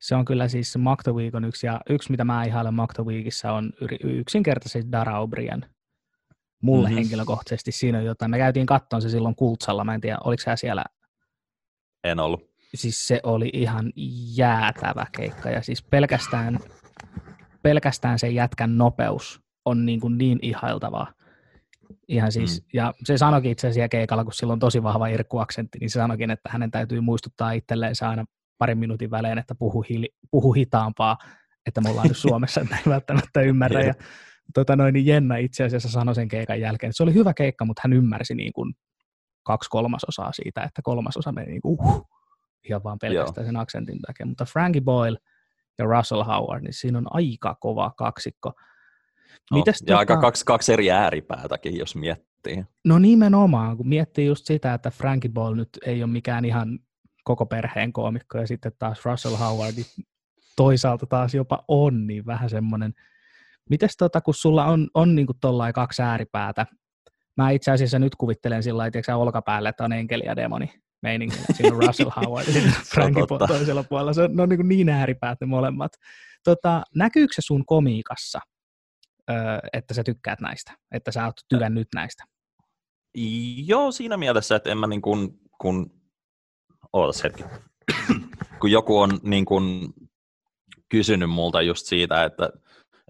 se 0.00 0.14
on 0.14 0.24
kyllä 0.24 0.48
siis 0.48 0.76
Macto 0.76 1.12
Week 1.12 1.34
on 1.34 1.44
yksi, 1.44 1.66
ja 1.66 1.80
yksi 1.90 2.10
mitä 2.10 2.24
mä 2.24 2.44
ihailen 2.44 2.74
Macto 2.74 3.04
Weekissä 3.04 3.52
on 3.52 3.72
yksinkertaisesti 4.04 4.92
Dara 4.92 5.12
O'Brien. 5.24 5.68
Mulle 6.62 6.88
mm-hmm. 6.88 6.96
henkilökohtaisesti 6.96 7.72
siinä 7.72 7.98
on 7.98 8.04
jotain. 8.04 8.30
Me 8.30 8.38
käytiin 8.38 8.66
kattoon 8.66 9.02
se 9.02 9.08
silloin 9.08 9.34
Kultsalla, 9.34 9.84
mä 9.84 9.94
en 9.94 10.00
tiedä, 10.00 10.18
oliko 10.24 10.42
sä 10.42 10.56
siellä? 10.56 10.84
En 12.04 12.20
ollut. 12.20 12.50
Siis 12.74 13.08
se 13.08 13.20
oli 13.22 13.50
ihan 13.52 13.92
jäätävä 14.36 15.06
keikka, 15.16 15.50
ja 15.50 15.62
siis 15.62 15.82
pelkästään, 15.82 16.58
pelkästään 17.62 18.18
se 18.18 18.28
jätkän 18.28 18.78
nopeus 18.78 19.40
on 19.64 19.86
niin, 19.86 20.00
kuin 20.00 20.18
niin 20.18 20.38
ihailtavaa. 20.42 21.12
Ihan 22.08 22.32
siis, 22.32 22.60
mm. 22.60 22.66
ja 22.72 22.94
se 23.04 23.18
sanoikin 23.18 23.50
itse 23.50 23.68
asiassa 23.68 23.88
keikalla, 23.88 24.24
kun 24.24 24.32
sillä 24.32 24.52
on 24.52 24.58
tosi 24.58 24.82
vahva 24.82 25.06
irkkuaksentti, 25.06 25.78
niin 25.78 25.90
se 25.90 25.94
sanoikin, 25.94 26.30
että 26.30 26.50
hänen 26.52 26.70
täytyy 26.70 27.00
muistuttaa 27.00 27.52
itselleen 27.52 27.94
aina 28.08 28.24
parin 28.58 28.78
minuutin 28.78 29.10
välein, 29.10 29.38
että 29.38 29.54
puhu, 29.54 29.84
hili, 29.90 30.08
puhu 30.30 30.52
hitaampaa, 30.52 31.18
että 31.66 31.80
me 31.80 31.90
ollaan 31.90 32.08
nyt 32.08 32.16
Suomessa, 32.26 32.60
että 32.60 32.76
ei 32.76 32.82
välttämättä 32.92 33.40
ymmärrä. 33.40 33.82
Ja 33.82 33.94
tota 34.54 34.76
noin, 34.76 34.92
niin 34.92 35.06
Jenna 35.06 35.36
itse 35.36 35.64
asiassa 35.64 35.88
sanoi 35.88 36.14
sen 36.14 36.28
keikan 36.28 36.60
jälkeen, 36.60 36.88
että 36.88 36.96
se 36.96 37.02
oli 37.02 37.14
hyvä 37.14 37.34
keikka, 37.34 37.64
mutta 37.64 37.82
hän 37.84 37.92
ymmärsi 37.92 38.34
niin 38.34 38.52
kuin 38.52 38.74
kaksi 39.42 39.70
kolmasosaa 39.70 40.32
siitä, 40.32 40.62
että 40.62 40.82
kolmasosa 40.82 41.32
meni 41.32 41.50
niin 41.50 41.60
kuin, 41.60 41.78
uh, 41.80 42.08
ihan 42.68 42.82
vaan 42.82 42.98
pelkästään 42.98 43.44
Joo. 43.44 43.48
sen 43.48 43.56
aksentin 43.56 44.00
takia. 44.00 44.26
Mutta 44.26 44.44
Frankie 44.44 44.82
Boyle 44.82 45.18
ja 45.80 45.86
Russell 45.86 46.22
Howard, 46.22 46.62
niin 46.62 46.74
siinä 46.74 46.98
on 46.98 47.06
aika 47.10 47.56
kova 47.60 47.92
kaksikko. 47.96 48.52
Mites, 49.54 49.82
no, 49.82 49.84
ja 49.84 49.86
tota... 49.86 49.98
aika 49.98 50.16
kaksi, 50.20 50.44
kaksi 50.44 50.72
eri 50.72 50.90
ääripäätäkin, 50.90 51.78
jos 51.78 51.96
miettii. 51.96 52.64
No 52.84 52.98
nimenomaan, 52.98 53.76
kun 53.76 53.88
miettii 53.88 54.26
just 54.26 54.46
sitä, 54.46 54.74
että 54.74 54.90
Frankie 54.90 55.30
Boyle 55.30 55.56
nyt 55.56 55.68
ei 55.86 56.02
ole 56.02 56.12
mikään 56.12 56.44
ihan 56.44 56.78
koko 57.24 57.46
perheen 57.46 57.92
koomikko, 57.92 58.38
ja 58.38 58.46
sitten 58.46 58.72
taas 58.78 59.04
Russell 59.04 59.36
Howard 59.36 59.76
toisaalta 60.56 61.06
taas 61.06 61.34
jopa 61.34 61.64
on, 61.68 62.06
niin 62.06 62.26
vähän 62.26 62.50
semmoinen, 62.50 62.94
mites 63.70 63.96
tota, 63.96 64.20
kun 64.20 64.34
sulla 64.34 64.64
on, 64.64 64.88
on 64.94 65.14
niin 65.14 65.26
tuollain 65.40 65.72
kaksi 65.72 66.02
ääripäätä, 66.02 66.66
mä 67.36 67.50
itse 67.50 67.70
asiassa 67.70 67.98
nyt 67.98 68.16
kuvittelen 68.16 68.62
sillä 68.62 68.78
lailla, 68.78 69.16
olkapäälle, 69.16 69.68
että 69.68 69.84
on 69.84 69.92
enkeli 69.92 70.24
ja 70.26 70.36
demoni, 70.36 70.72
meiningillä. 71.02 71.44
Siinä 71.52 71.76
on 71.76 71.82
Russell 71.86 72.10
Howard 72.16 72.46
ja 72.46 72.62
Frankin 72.94 73.24
toisella 73.48 73.84
puolella. 73.84 74.12
Se 74.12 74.22
on, 74.22 74.36
ne 74.36 74.42
on 74.42 74.48
niin, 74.48 74.68
niin 74.68 74.88
ääripäät 74.88 75.40
ne 75.40 75.46
molemmat. 75.46 75.92
Tota, 76.44 76.82
näkyykö 76.94 77.32
se 77.34 77.42
sun 77.42 77.66
komiikassa, 77.66 78.40
että 79.72 79.94
sä 79.94 80.04
tykkäät 80.04 80.40
näistä? 80.40 80.72
Että 80.92 81.12
sä 81.12 81.24
oot 81.24 81.40
tykännyt 81.48 81.88
näistä? 81.94 82.24
Joo, 83.66 83.92
siinä 83.92 84.16
mielessä, 84.16 84.56
että 84.56 84.70
en 84.70 84.78
mä 84.78 84.86
niin 84.86 85.02
kuin, 85.02 85.28
kun, 85.60 85.90
ootas 86.92 87.24
hetki, 87.24 87.44
kun 88.60 88.70
joku 88.70 88.98
on 88.98 89.10
niin 89.22 89.44
kuin 89.44 89.94
kysynyt 90.88 91.30
multa 91.30 91.62
just 91.62 91.86
siitä, 91.86 92.24
että 92.24 92.50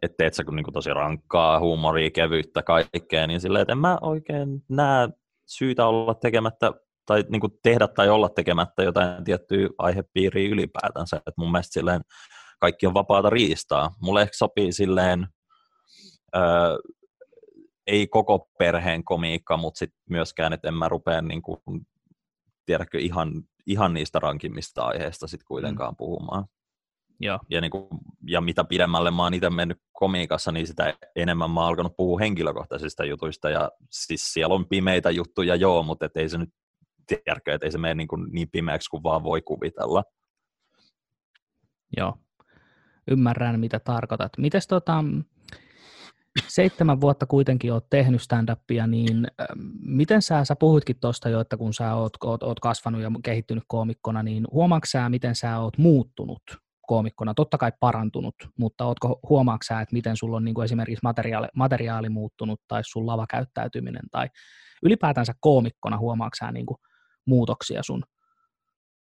että 0.03 0.17
teet 0.17 0.35
sä 0.35 0.43
niin 0.51 0.65
kuin 0.65 0.75
tosi 0.75 0.91
rankkaa 0.91 1.61
huumoria, 1.61 2.11
kevyyttä, 2.11 2.63
kaikkea, 2.63 3.27
niin 3.27 3.41
silleen, 3.41 3.63
että 3.63 3.73
en 3.73 3.79
mä 3.79 3.99
oikein 4.01 4.65
näe 4.69 5.09
syytä 5.47 5.87
olla 5.87 6.15
tekemättä 6.15 6.73
tai 7.11 7.25
niin 7.29 7.41
kuin 7.41 7.53
tehdä 7.63 7.89
tai 7.89 8.09
olla 8.09 8.29
tekemättä 8.29 8.83
jotain 8.83 9.25
tiettyä 9.25 9.69
aihepiiriä 9.79 10.49
ylipäätänsä. 10.49 11.17
Et 11.27 11.37
mun 11.37 11.53
mielestä 11.53 11.73
silleen 11.73 12.01
kaikki 12.61 12.87
on 12.87 12.95
vapaata 12.95 13.31
riistaa. 13.31 13.95
Mulle 14.03 14.23
ehkä 14.23 14.37
sopii 14.37 14.73
silleen, 14.73 15.29
öö, 16.37 16.43
ei 17.87 18.07
koko 18.07 18.49
perheen 18.59 19.05
komiikka, 19.05 19.57
mutta 19.57 19.79
sit 19.79 19.91
myöskään, 20.11 20.53
että 20.53 20.69
en 20.69 20.75
mä 20.75 20.89
rupea 20.89 21.23
niin 21.23 21.43
kuin, 21.43 21.61
tiedäkö, 22.67 22.99
ihan, 22.99 23.33
ihan 23.67 23.95
niistä 23.95 24.19
rankimmista 24.19 24.83
aiheista 24.83 25.27
sit 25.27 25.45
kuitenkaan 25.45 25.93
mm. 25.93 25.97
puhumaan. 25.97 26.45
Joo. 27.21 27.39
Ja, 27.51 27.61
niin 27.61 27.71
kuin, 27.71 27.89
ja 28.27 28.41
mitä 28.41 28.65
pidemmälle 28.65 29.11
mä 29.11 29.23
oon 29.23 29.35
itse 29.35 29.51
mennyt 29.51 29.79
komiikassa, 29.93 30.53
niin 30.53 30.67
sitä 30.67 30.95
enemmän 31.17 31.51
mä 31.51 31.61
oon 31.61 31.69
alkanut 31.69 31.97
puhua 31.97 32.19
henkilökohtaisista 32.19 33.05
jutuista. 33.05 33.51
Ja 33.51 33.71
siis 33.91 34.33
siellä 34.33 34.55
on 34.55 34.69
pimeitä 34.69 35.11
juttuja, 35.11 35.55
joo, 35.55 35.83
mutta 35.83 36.07
et 36.07 36.17
ei 36.17 36.29
se 36.29 36.39
nyt 36.39 36.51
tiedäkö, 37.07 37.55
että 37.55 37.67
ei 37.67 37.73
se 37.73 37.79
mene 37.79 37.95
niin, 37.95 38.09
kuin 38.09 38.27
niin 38.33 38.49
pimeäksi 38.53 38.91
kuin 38.91 39.03
vaan 39.03 39.25
voi 39.25 39.43
kuvitella. 39.43 40.05
Joo, 41.97 42.15
ymmärrän 43.11 43.61
mitä 43.61 43.81
tarkoitat. 43.81 44.33
Mites 44.39 44.67
tota, 44.67 45.05
seitsemän 46.49 47.01
vuotta 47.01 47.27
kuitenkin 47.27 47.73
oot 47.73 47.91
tehnyt 47.91 48.21
stand-upia, 48.21 48.87
niin 48.87 49.27
miten 49.83 50.23
sä, 50.23 50.45
sä 50.45 50.57
puhuitkin 50.57 51.01
tuosta 51.01 51.29
jo, 51.29 51.41
että 51.41 51.57
kun 51.57 51.75
sä 51.75 51.95
oot, 51.95 52.13
oot, 52.25 52.43
oot 52.43 52.61
kasvanut 52.61 53.01
ja 53.01 53.11
kehittynyt 53.25 53.65
koomikkona, 53.67 54.23
niin 54.23 54.45
huomaatko 54.53 54.87
sä, 54.87 55.09
miten 55.09 55.35
sä 55.35 55.59
oot 55.59 55.79
muuttunut 55.79 56.43
koomikkona, 56.87 57.35
totta 57.35 57.59
kai 57.59 57.73
parantunut, 57.81 58.35
mutta 58.59 58.85
ootko, 58.85 59.21
huomaatko 59.29 59.63
sä, 59.69 59.81
että 59.81 59.93
miten 59.93 60.17
sulla 60.17 60.37
on 60.37 60.45
niin 60.45 60.55
kuin 60.55 60.65
esimerkiksi 60.65 61.03
materiaali, 61.03 61.49
materiaali 61.55 62.09
muuttunut 62.09 62.61
tai 62.69 62.83
sun 62.85 63.07
lavakäyttäytyminen 63.07 64.03
tai 64.11 64.29
ylipäätänsä 64.83 65.35
koomikkona 65.41 65.99
huomaatko 65.99 66.37
sä 66.39 66.53
niin 66.53 66.67
kuin 66.67 66.79
muutoksia 67.31 67.83
sun 67.83 68.03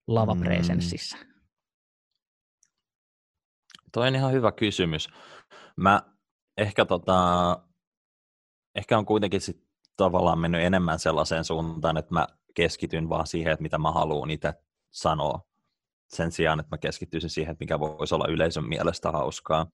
lavapresenssissä? 0.07 1.17
Mm. 1.17 1.31
Toi 3.91 4.07
on 4.07 4.15
ihan 4.15 4.31
hyvä 4.31 4.51
kysymys. 4.51 5.09
Mä 5.77 6.01
ehkä, 6.57 6.85
tota, 6.85 7.17
ehkä 8.75 8.97
on 8.97 9.05
kuitenkin 9.05 9.41
sit 9.41 9.63
tavallaan 9.97 10.39
mennyt 10.39 10.61
enemmän 10.61 10.99
sellaiseen 10.99 11.45
suuntaan, 11.45 11.97
että 11.97 12.13
mä 12.13 12.27
keskityn 12.55 13.09
vaan 13.09 13.27
siihen, 13.27 13.53
että 13.53 13.63
mitä 13.63 13.77
mä 13.77 13.91
haluan 13.91 14.29
itse 14.29 14.53
sanoa 14.91 15.39
sen 16.07 16.31
sijaan, 16.31 16.59
että 16.59 16.75
mä 16.75 16.77
keskittyisin 16.77 17.29
siihen, 17.29 17.51
että 17.51 17.63
mikä 17.63 17.79
voisi 17.79 18.15
olla 18.15 18.27
yleisön 18.27 18.69
mielestä 18.69 19.11
hauskaa. 19.11 19.67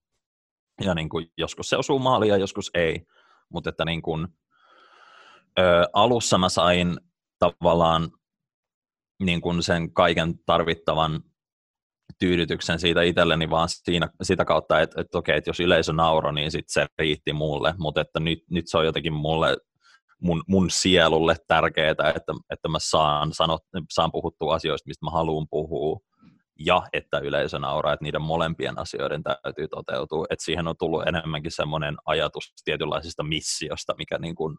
Ja 0.82 0.94
niin 0.94 1.10
kuin, 1.10 1.32
joskus 1.38 1.70
se 1.70 1.78
osuu 1.78 2.00
maaliin 2.00 2.30
ja 2.30 2.38
joskus 2.38 2.72
ei. 2.74 3.06
Mutta 3.50 3.70
että 3.70 3.86
niin 3.86 4.02
kuin, 4.02 4.28
ö, 5.60 5.90
alussa 5.94 6.38
mä 6.38 6.50
sain 6.50 7.00
tavallaan 7.40 8.12
niin 9.20 9.42
kuin 9.42 9.64
sen 9.64 9.94
kaiken 9.94 10.40
tarvittavan 10.46 11.24
tyydytyksen 12.20 12.80
siitä 12.80 13.02
itselleni 13.02 13.50
vaan 13.50 13.70
siinä, 13.70 14.10
sitä 14.24 14.46
kautta, 14.46 14.82
että, 14.82 15.02
että 15.02 15.18
okei, 15.18 15.38
että 15.38 15.50
jos 15.50 15.60
yleisö 15.60 15.94
nauro, 15.94 16.32
niin 16.32 16.52
sit 16.52 16.66
se 16.68 16.86
riitti 16.98 17.34
mulle, 17.34 17.74
mutta 17.78 18.02
että 18.02 18.20
nyt, 18.20 18.40
nyt 18.50 18.66
se 18.68 18.78
on 18.78 18.86
jotenkin 18.86 19.14
mulle, 19.14 19.58
mun, 20.22 20.44
mun 20.48 20.70
sielulle 20.70 21.36
tärkeää, 21.48 21.92
että, 21.92 22.14
että 22.50 22.70
mä 22.70 22.78
saan, 22.82 23.34
sanot, 23.34 23.62
saan 23.90 24.12
puhuttua 24.12 24.56
asioista, 24.56 24.88
mistä 24.88 25.06
mä 25.06 25.12
haluan 25.12 25.48
puhua, 25.50 26.00
ja 26.60 26.84
että 26.94 27.20
yleisö 27.20 27.60
nauraa, 27.60 27.94
että 27.94 28.04
niiden 28.04 28.22
molempien 28.22 28.80
asioiden 28.80 29.24
täytyy 29.24 29.68
toteutua. 29.68 30.26
Että 30.30 30.46
siihen 30.46 30.68
on 30.68 30.76
tullut 30.80 31.08
enemmänkin 31.08 31.52
semmoinen 31.52 31.98
ajatus 32.06 32.54
tietynlaisesta 32.66 33.24
missiosta, 33.24 33.96
mikä 33.98 34.18
niin 34.18 34.36
kuin 34.36 34.58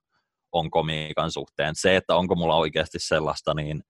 on 0.53 0.71
komiikan 0.71 1.31
suhteen. 1.31 1.75
Se, 1.75 1.97
että 1.97 2.17
onko 2.17 2.35
mulla 2.35 2.57
oikeasti 2.57 2.99
sellaista, 3.01 3.55
niin 3.55 3.83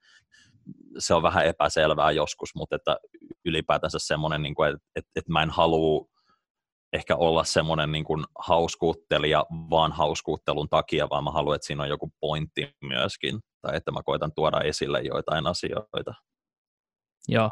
se 0.98 1.14
on 1.14 1.22
vähän 1.22 1.46
epäselvää 1.46 2.10
joskus, 2.10 2.54
mutta 2.54 2.76
että 2.76 2.96
ylipäätänsä 3.44 3.98
semmoinen, 4.00 4.42
niin 4.42 4.54
kuin, 4.54 4.68
että, 4.68 4.82
että, 4.96 5.10
että 5.16 5.32
mä 5.32 5.42
en 5.42 5.50
halua 5.50 6.06
ehkä 6.92 7.16
olla 7.16 7.44
semmoinen 7.44 7.92
niin 7.92 8.04
kuin 8.04 8.24
hauskuuttelija 8.38 9.46
vaan 9.50 9.92
hauskuuttelun 9.92 10.68
takia, 10.68 11.10
vaan 11.10 11.24
mä 11.24 11.30
haluan, 11.30 11.56
että 11.56 11.66
siinä 11.66 11.82
on 11.82 11.88
joku 11.88 12.12
pointti 12.20 12.74
myöskin, 12.82 13.40
tai 13.62 13.76
että 13.76 13.90
mä 13.90 14.00
koitan 14.04 14.32
tuoda 14.34 14.60
esille 14.60 15.00
joitain 15.00 15.46
asioita. 15.46 16.14
Joo, 17.28 17.50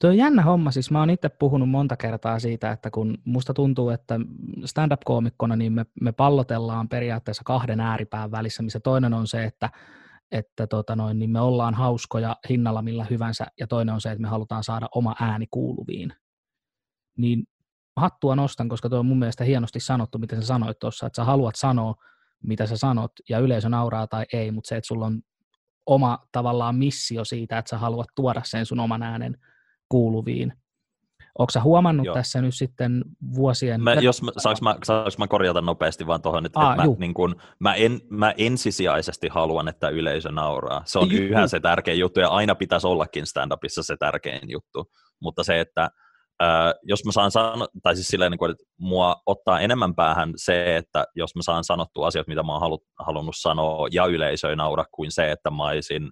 Tuo 0.00 0.10
on 0.10 0.16
jännä 0.16 0.42
homma, 0.42 0.70
siis 0.70 0.90
mä 0.90 0.98
oon 0.98 1.10
itse 1.10 1.28
puhunut 1.28 1.70
monta 1.70 1.96
kertaa 1.96 2.38
siitä, 2.38 2.70
että 2.70 2.90
kun 2.90 3.18
musta 3.24 3.54
tuntuu, 3.54 3.90
että 3.90 4.20
stand-up-koomikkona 4.64 5.56
niin 5.56 5.72
me, 5.72 5.86
me 6.00 6.12
pallotellaan 6.12 6.88
periaatteessa 6.88 7.42
kahden 7.44 7.80
ääripään 7.80 8.30
välissä, 8.30 8.62
missä 8.62 8.80
toinen 8.80 9.14
on 9.14 9.26
se, 9.26 9.44
että 9.44 9.70
että 10.32 10.66
tota 10.66 10.96
noin, 10.96 11.18
niin 11.18 11.30
me 11.30 11.40
ollaan 11.40 11.74
hauskoja 11.74 12.36
hinnalla 12.48 12.82
millä 12.82 13.06
hyvänsä, 13.10 13.46
ja 13.60 13.66
toinen 13.66 13.94
on 13.94 14.00
se, 14.00 14.10
että 14.10 14.22
me 14.22 14.28
halutaan 14.28 14.64
saada 14.64 14.88
oma 14.94 15.14
ääni 15.20 15.46
kuuluviin. 15.50 16.12
Niin 17.18 17.44
hattua 17.96 18.36
nostan, 18.36 18.68
koska 18.68 18.88
tuo 18.88 18.98
on 18.98 19.06
mun 19.06 19.18
mielestä 19.18 19.44
hienosti 19.44 19.80
sanottu, 19.80 20.18
miten 20.18 20.42
sä 20.42 20.46
sanoit 20.46 20.78
tuossa, 20.78 21.06
että 21.06 21.16
sä 21.16 21.24
haluat 21.24 21.54
sanoa, 21.56 21.94
mitä 22.42 22.66
sä 22.66 22.76
sanot, 22.76 23.12
ja 23.28 23.38
yleisö 23.38 23.68
nauraa 23.68 24.06
tai 24.06 24.26
ei, 24.32 24.50
mutta 24.50 24.68
se, 24.68 24.76
että 24.76 24.88
sulla 24.88 25.06
on 25.06 25.22
oma 25.86 26.18
tavallaan 26.32 26.76
missio 26.76 27.24
siitä, 27.24 27.58
että 27.58 27.70
sä 27.70 27.78
haluat 27.78 28.08
tuoda 28.14 28.40
sen 28.44 28.66
sun 28.66 28.80
oman 28.80 29.02
äänen 29.02 29.36
kuuluviin. 29.88 30.52
Onko 31.38 31.50
sä 31.50 31.60
huomannut 31.60 32.06
Joo. 32.06 32.14
tässä 32.14 32.40
nyt 32.40 32.54
sitten 32.54 33.04
vuosien... 33.34 33.82
Mä, 33.82 33.94
jos 33.94 34.22
mä, 34.22 34.30
saanko, 34.38 34.58
mä, 34.62 34.76
saanko 34.84 35.10
mä 35.18 35.28
korjata 35.28 35.60
nopeasti 35.60 36.06
vaan 36.06 36.22
tuohon, 36.22 36.46
että, 36.46 36.60
Aa, 36.60 36.72
että 36.72 36.86
mä, 36.86 36.94
niin 36.98 37.14
kun, 37.14 37.36
mä, 37.58 37.74
en, 37.74 38.00
mä 38.10 38.34
ensisijaisesti 38.36 39.28
haluan, 39.28 39.68
että 39.68 39.88
yleisö 39.88 40.32
nauraa. 40.32 40.82
Se 40.84 40.98
on 40.98 41.12
yhä 41.12 41.46
se 41.46 41.60
tärkein 41.60 41.98
juttu 41.98 42.20
ja 42.20 42.28
aina 42.28 42.54
pitäisi 42.54 42.86
ollakin 42.86 43.24
stand-upissa 43.24 43.82
se 43.82 43.96
tärkein 43.96 44.50
juttu. 44.50 44.90
Mutta 45.20 45.44
se, 45.44 45.60
että 45.60 45.90
äh, 46.42 46.74
jos 46.82 47.04
mä 47.04 47.12
saan 47.12 47.30
sanoa, 47.30 47.66
tai 47.82 47.94
siis 47.94 48.08
silleen, 48.08 48.30
niin 48.30 48.38
kuin, 48.38 48.50
että 48.50 48.64
mua 48.80 49.16
ottaa 49.26 49.60
enemmän 49.60 49.94
päähän 49.94 50.32
se, 50.36 50.76
että 50.76 51.04
jos 51.14 51.36
mä 51.36 51.42
saan 51.42 51.64
sanottua 51.64 52.06
asiat, 52.06 52.26
mitä 52.26 52.42
mä 52.42 52.52
oon 52.52 52.60
halu, 52.60 52.78
halunnut 52.98 53.34
sanoa 53.38 53.88
ja 53.90 54.06
yleisö 54.06 54.50
ei 54.50 54.56
naura, 54.56 54.84
kuin 54.92 55.12
se, 55.12 55.30
että 55.30 55.50
mä 55.50 55.64
olisin 55.64 56.10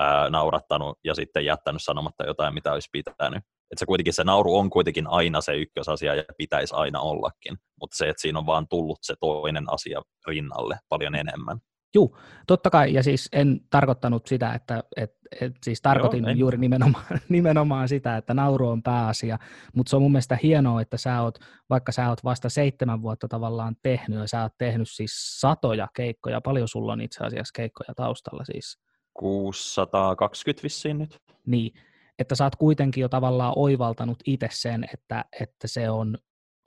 ää, 0.00 0.30
naurattanut 0.30 0.98
ja 1.04 1.14
sitten 1.14 1.44
jättänyt 1.44 1.82
sanomatta 1.84 2.26
jotain, 2.26 2.54
mitä 2.54 2.72
olisi 2.72 2.88
pitänyt. 2.92 3.42
Että 3.70 3.78
se 3.78 3.86
kuitenkin 3.86 4.14
se 4.14 4.24
nauru 4.24 4.56
on 4.56 4.70
kuitenkin 4.70 5.06
aina 5.06 5.40
se 5.40 5.56
ykkösasia 5.56 6.14
ja 6.14 6.24
pitäisi 6.38 6.74
aina 6.74 7.00
ollakin, 7.00 7.56
mutta 7.80 7.96
se, 7.96 8.08
että 8.08 8.22
siinä 8.22 8.38
on 8.38 8.46
vaan 8.46 8.68
tullut 8.68 8.98
se 9.02 9.14
toinen 9.20 9.64
asia 9.72 10.02
rinnalle 10.26 10.78
paljon 10.88 11.14
enemmän. 11.14 11.58
Joo, 11.94 12.16
totta 12.46 12.70
kai, 12.70 12.94
ja 12.94 13.02
siis 13.02 13.28
en 13.32 13.60
tarkoittanut 13.70 14.26
sitä, 14.26 14.52
että 14.54 14.84
et, 14.96 15.10
et, 15.40 15.52
siis 15.64 15.82
tarkoitin 15.82 16.24
Joo, 16.24 16.34
juuri 16.34 16.58
nimenomaan, 16.58 17.04
nimenomaan 17.28 17.88
sitä, 17.88 18.16
että 18.16 18.34
nauru 18.34 18.68
on 18.68 18.82
pääasia, 18.82 19.38
mutta 19.74 19.90
se 19.90 19.96
on 19.96 20.02
mun 20.02 20.12
mielestä 20.12 20.38
hienoa, 20.42 20.80
että 20.80 20.96
sä 20.96 21.22
oot, 21.22 21.38
vaikka 21.70 21.92
sä 21.92 22.08
oot 22.08 22.24
vasta 22.24 22.48
seitsemän 22.48 23.02
vuotta 23.02 23.28
tavallaan 23.28 23.76
tehnyt, 23.82 24.18
ja 24.18 24.28
sä 24.28 24.42
oot 24.42 24.52
tehnyt 24.58 24.88
siis 24.90 25.40
satoja 25.40 25.88
keikkoja, 25.96 26.40
paljon 26.40 26.68
sulla 26.68 26.92
on 26.92 27.00
itse 27.00 27.24
asiassa 27.24 27.52
keikkoja 27.56 27.94
taustalla 27.96 28.44
siis? 28.44 28.78
620 29.18 30.62
vissiin 30.62 30.98
nyt. 30.98 31.18
Niin, 31.46 31.72
että 32.18 32.34
sä 32.34 32.44
oot 32.44 32.56
kuitenkin 32.56 33.02
jo 33.02 33.08
tavallaan 33.08 33.52
oivaltanut 33.56 34.18
itse 34.26 34.48
sen, 34.50 34.84
että, 34.92 35.24
että 35.40 35.68
se 35.68 35.90
on 35.90 36.18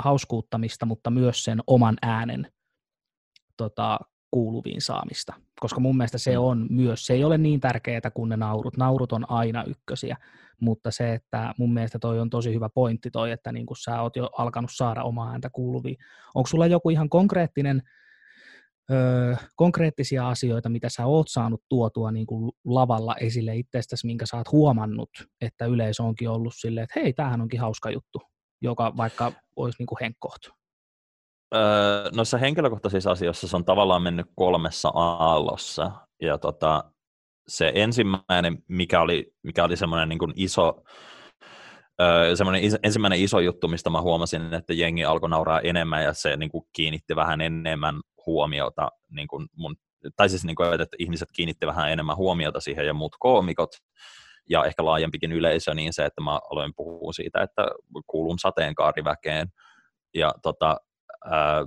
hauskuuttamista, 0.03 0.85
mutta 0.85 1.09
myös 1.09 1.43
sen 1.43 1.59
oman 1.67 1.97
äänen 2.01 2.51
tota, 3.57 3.99
kuuluviin 4.31 4.81
saamista. 4.81 5.33
Koska 5.59 5.79
mun 5.79 5.97
mielestä 5.97 6.17
se 6.17 6.31
mm. 6.31 6.43
on 6.43 6.67
myös, 6.69 7.05
se 7.05 7.13
ei 7.13 7.23
ole 7.23 7.37
niin 7.37 7.59
tärkeää 7.59 8.11
kuin 8.13 8.29
ne 8.29 8.37
naurut. 8.37 8.77
Naurut 8.77 9.11
on 9.11 9.31
aina 9.31 9.63
ykkösiä, 9.63 10.17
mutta 10.61 10.91
se, 10.91 11.13
että 11.13 11.53
mun 11.57 11.73
mielestä 11.73 11.99
toi 11.99 12.19
on 12.19 12.29
tosi 12.29 12.53
hyvä 12.53 12.69
pointti 12.69 13.11
toi, 13.11 13.31
että 13.31 13.51
niin 13.51 13.65
kun 13.65 13.77
sä 13.77 14.01
oot 14.01 14.15
jo 14.15 14.29
alkanut 14.37 14.71
saada 14.73 15.03
omaa 15.03 15.31
ääntä 15.31 15.49
kuuluviin. 15.49 15.97
Onko 16.35 16.47
sulla 16.47 16.67
joku 16.67 16.89
ihan 16.89 17.09
konkreettinen 17.09 17.81
öö, 18.91 19.35
konkreettisia 19.55 20.29
asioita, 20.29 20.69
mitä 20.69 20.89
sä 20.89 21.05
oot 21.05 21.27
saanut 21.29 21.61
tuotua 21.69 22.11
niin 22.11 22.25
kuin 22.25 22.51
lavalla 22.65 23.15
esille 23.15 23.55
itsestäsi, 23.55 24.07
minkä 24.07 24.25
sä 24.25 24.37
oot 24.37 24.51
huomannut, 24.51 25.09
että 25.41 25.65
yleisö 25.65 26.03
onkin 26.03 26.29
ollut 26.29 26.53
silleen, 26.55 26.83
että 26.83 26.99
hei, 26.99 27.13
tämähän 27.13 27.41
onkin 27.41 27.59
hauska 27.59 27.91
juttu, 27.91 28.21
joka 28.61 28.93
vaikka 28.97 29.31
olisi 29.55 29.75
niin 29.79 29.87
kuin 29.87 29.97
henkkoht. 30.01 30.41
Öö, 31.55 32.09
noissa 32.15 32.37
henkilökohtaisissa 32.37 33.11
asioissa 33.11 33.47
se 33.47 33.55
on 33.55 33.65
tavallaan 33.65 34.01
mennyt 34.01 34.27
kolmessa 34.35 34.89
aallossa, 34.89 35.91
ja 36.21 36.37
tota, 36.37 36.83
se 37.47 37.71
ensimmäinen, 37.75 38.63
mikä 38.67 39.01
oli, 39.01 39.33
mikä 39.43 39.63
oli 39.63 39.77
semmoinen 39.77 40.09
niin 40.09 40.19
kuin 40.19 40.33
iso, 40.35 40.83
semmoinen 42.35 42.63
is, 42.63 42.75
ensimmäinen 42.83 43.19
iso 43.19 43.39
juttu, 43.39 43.67
mistä 43.67 43.89
mä 43.89 44.01
huomasin, 44.01 44.53
että 44.53 44.73
jengi 44.73 45.05
alkoi 45.05 45.29
nauraa 45.29 45.59
enemmän 45.59 46.03
ja 46.03 46.13
se 46.13 46.37
niin 46.37 46.49
kuin 46.51 46.63
kiinnitti 46.73 47.15
vähän 47.15 47.41
enemmän 47.41 47.95
huomiota, 48.25 48.89
niin 49.09 49.27
kuin 49.27 49.47
mun, 49.55 49.75
tai 50.15 50.29
siis 50.29 50.45
niin 50.45 50.55
kuin, 50.55 50.81
että 50.81 50.97
ihmiset 50.99 51.29
kiinnitti 51.35 51.67
vähän 51.67 51.91
enemmän 51.91 52.17
huomiota 52.17 52.59
siihen 52.59 52.85
ja 52.85 52.93
muut 52.93 53.15
koomikot 53.19 53.69
ja 54.49 54.65
ehkä 54.65 54.85
laajempikin 54.85 55.31
yleisö, 55.31 55.73
niin 55.73 55.93
se, 55.93 56.05
että 56.05 56.21
mä 56.21 56.39
aloin 56.51 56.73
puhua 56.75 57.13
siitä, 57.13 57.43
että 57.43 57.67
kuulun 58.07 58.39
sateenkaariväkeen 58.39 59.47
ja 60.13 60.33
tota, 60.43 60.77
ää, 61.25 61.65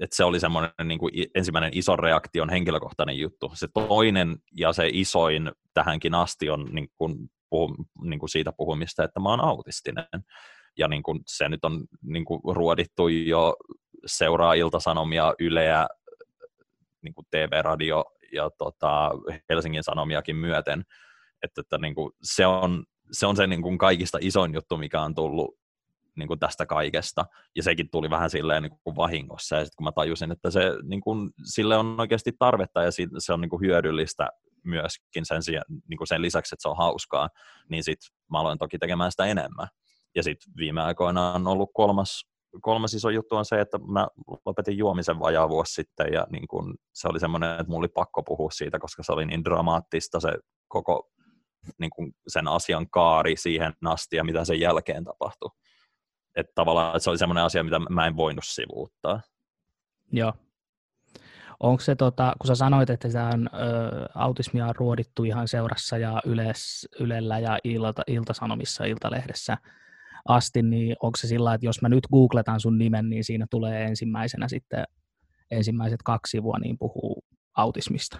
että 0.00 0.16
se 0.16 0.24
oli 0.24 0.40
semmoinen 0.40 0.72
niin 0.84 0.98
kuin 0.98 1.12
ensimmäinen 1.34 1.70
iso 1.74 1.96
reaktion 1.96 2.50
henkilökohtainen 2.50 3.18
juttu. 3.18 3.50
Se 3.54 3.68
toinen 3.74 4.36
ja 4.56 4.72
se 4.72 4.88
isoin 4.92 5.52
tähänkin 5.74 6.14
asti 6.14 6.50
on 6.50 6.68
niin 6.72 6.88
kuin, 6.96 7.14
puhu, 7.50 7.74
niin 8.02 8.18
kuin 8.18 8.30
siitä 8.30 8.52
puhumista, 8.56 9.04
että 9.04 9.20
mä 9.20 9.28
oon 9.28 9.40
autistinen. 9.40 10.06
Ja 10.78 10.88
niin 10.88 11.02
kuin, 11.02 11.20
se 11.26 11.48
nyt 11.48 11.64
on 11.64 11.84
niin 12.02 12.24
kuin, 12.24 12.40
ruodittu 12.56 13.08
jo 13.08 13.56
seuraa 14.06 14.54
iltasanomia, 14.54 15.34
Yleä, 15.38 15.86
niin 17.02 17.14
kuin 17.14 17.26
TV-radio 17.30 18.04
ja 18.32 18.50
tota, 18.58 19.10
Helsingin 19.48 19.84
Sanomiakin 19.84 20.36
myöten. 20.36 20.84
Että, 21.42 21.60
että 21.60 21.78
niin 21.78 21.94
kuin, 21.94 22.12
se 22.22 22.46
on 22.46 22.84
se, 23.12 23.26
on 23.26 23.36
se 23.36 23.46
niin 23.46 23.62
kuin 23.62 23.78
kaikista 23.78 24.18
isoin 24.20 24.54
juttu, 24.54 24.76
mikä 24.76 25.00
on 25.00 25.14
tullut 25.14 25.58
niin 26.16 26.28
kuin 26.28 26.40
tästä 26.40 26.66
kaikesta, 26.66 27.26
ja 27.56 27.62
sekin 27.62 27.90
tuli 27.90 28.10
vähän 28.10 28.30
silleen 28.30 28.62
niin 28.62 28.78
kuin 28.84 28.96
vahingossa, 28.96 29.56
ja 29.56 29.64
sitten 29.64 29.76
kun 29.76 29.84
mä 29.84 29.92
tajusin, 29.92 30.32
että 30.32 30.50
se, 30.50 30.60
niin 30.82 31.00
kuin, 31.00 31.30
sille 31.44 31.76
on 31.76 32.00
oikeasti 32.00 32.32
tarvetta, 32.38 32.82
ja 32.82 32.90
se 33.18 33.32
on 33.32 33.40
niin 33.40 33.50
kuin 33.50 33.60
hyödyllistä 33.60 34.28
myöskin 34.64 35.26
sen, 35.26 35.42
niin 35.88 35.98
kuin 35.98 36.08
sen 36.08 36.22
lisäksi, 36.22 36.54
että 36.54 36.62
se 36.62 36.68
on 36.68 36.76
hauskaa, 36.76 37.28
niin 37.68 37.84
sitten 37.84 38.10
mä 38.30 38.40
aloin 38.40 38.58
toki 38.58 38.78
tekemään 38.78 39.10
sitä 39.10 39.24
enemmän. 39.24 39.68
Ja 40.14 40.22
sitten 40.22 40.52
viime 40.56 40.82
aikoina 40.82 41.32
on 41.32 41.46
ollut 41.46 41.70
kolmas, 41.74 42.26
kolmas 42.60 42.94
iso 42.94 43.10
juttu 43.10 43.36
on 43.36 43.44
se, 43.44 43.60
että 43.60 43.78
mä 43.78 44.08
lopetin 44.46 44.78
juomisen 44.78 45.18
vajaa 45.18 45.48
vuosi 45.48 45.74
sitten, 45.74 46.12
ja 46.12 46.26
niin 46.30 46.48
kun 46.48 46.74
se 46.94 47.08
oli 47.08 47.20
semmoinen, 47.20 47.50
että 47.50 47.64
mulla 47.66 47.78
oli 47.78 47.88
pakko 47.88 48.22
puhua 48.22 48.50
siitä, 48.50 48.78
koska 48.78 49.02
se 49.02 49.12
oli 49.12 49.26
niin 49.26 49.44
dramaattista 49.44 50.20
se 50.20 50.32
koko 50.68 51.08
niin 51.78 51.90
kun 51.90 52.12
sen 52.28 52.48
asian 52.48 52.90
kaari 52.90 53.36
siihen 53.36 53.72
asti, 53.84 54.16
ja 54.16 54.24
mitä 54.24 54.44
sen 54.44 54.60
jälkeen 54.60 55.04
tapahtui 55.04 55.50
että 56.36 56.52
tavallaan 56.54 57.00
se 57.00 57.10
oli 57.10 57.18
semmoinen 57.18 57.44
asia, 57.44 57.64
mitä 57.64 57.78
mä 57.78 58.06
en 58.06 58.16
voinut 58.16 58.44
sivuuttaa. 58.46 59.20
Joo. 60.12 60.32
Onko 61.60 61.80
se, 61.80 61.94
tota, 61.94 62.32
kun 62.38 62.46
sä 62.46 62.54
sanoit, 62.54 62.90
että 62.90 63.08
tämä 63.08 63.30
on, 63.34 63.48
ö, 63.54 63.58
autismia 64.14 64.66
on 64.66 64.76
ruodittu 64.76 65.24
ihan 65.24 65.48
seurassa 65.48 65.98
ja 65.98 66.22
yles, 66.26 66.88
Ylellä 67.00 67.38
ja 67.38 67.58
ilta, 67.64 68.02
Iltasanomissa, 68.06 68.84
Iltalehdessä 68.84 69.58
asti, 70.28 70.62
niin 70.62 70.96
onko 71.02 71.16
se 71.16 71.26
sillä 71.26 71.54
että 71.54 71.66
jos 71.66 71.82
mä 71.82 71.88
nyt 71.88 72.06
googletan 72.12 72.60
sun 72.60 72.78
nimen, 72.78 73.10
niin 73.10 73.24
siinä 73.24 73.46
tulee 73.50 73.84
ensimmäisenä 73.84 74.48
sitten 74.48 74.84
ensimmäiset 75.50 76.02
kaksi 76.02 76.30
sivua, 76.30 76.58
niin 76.58 76.78
puhuu 76.78 77.24
autismista? 77.56 78.18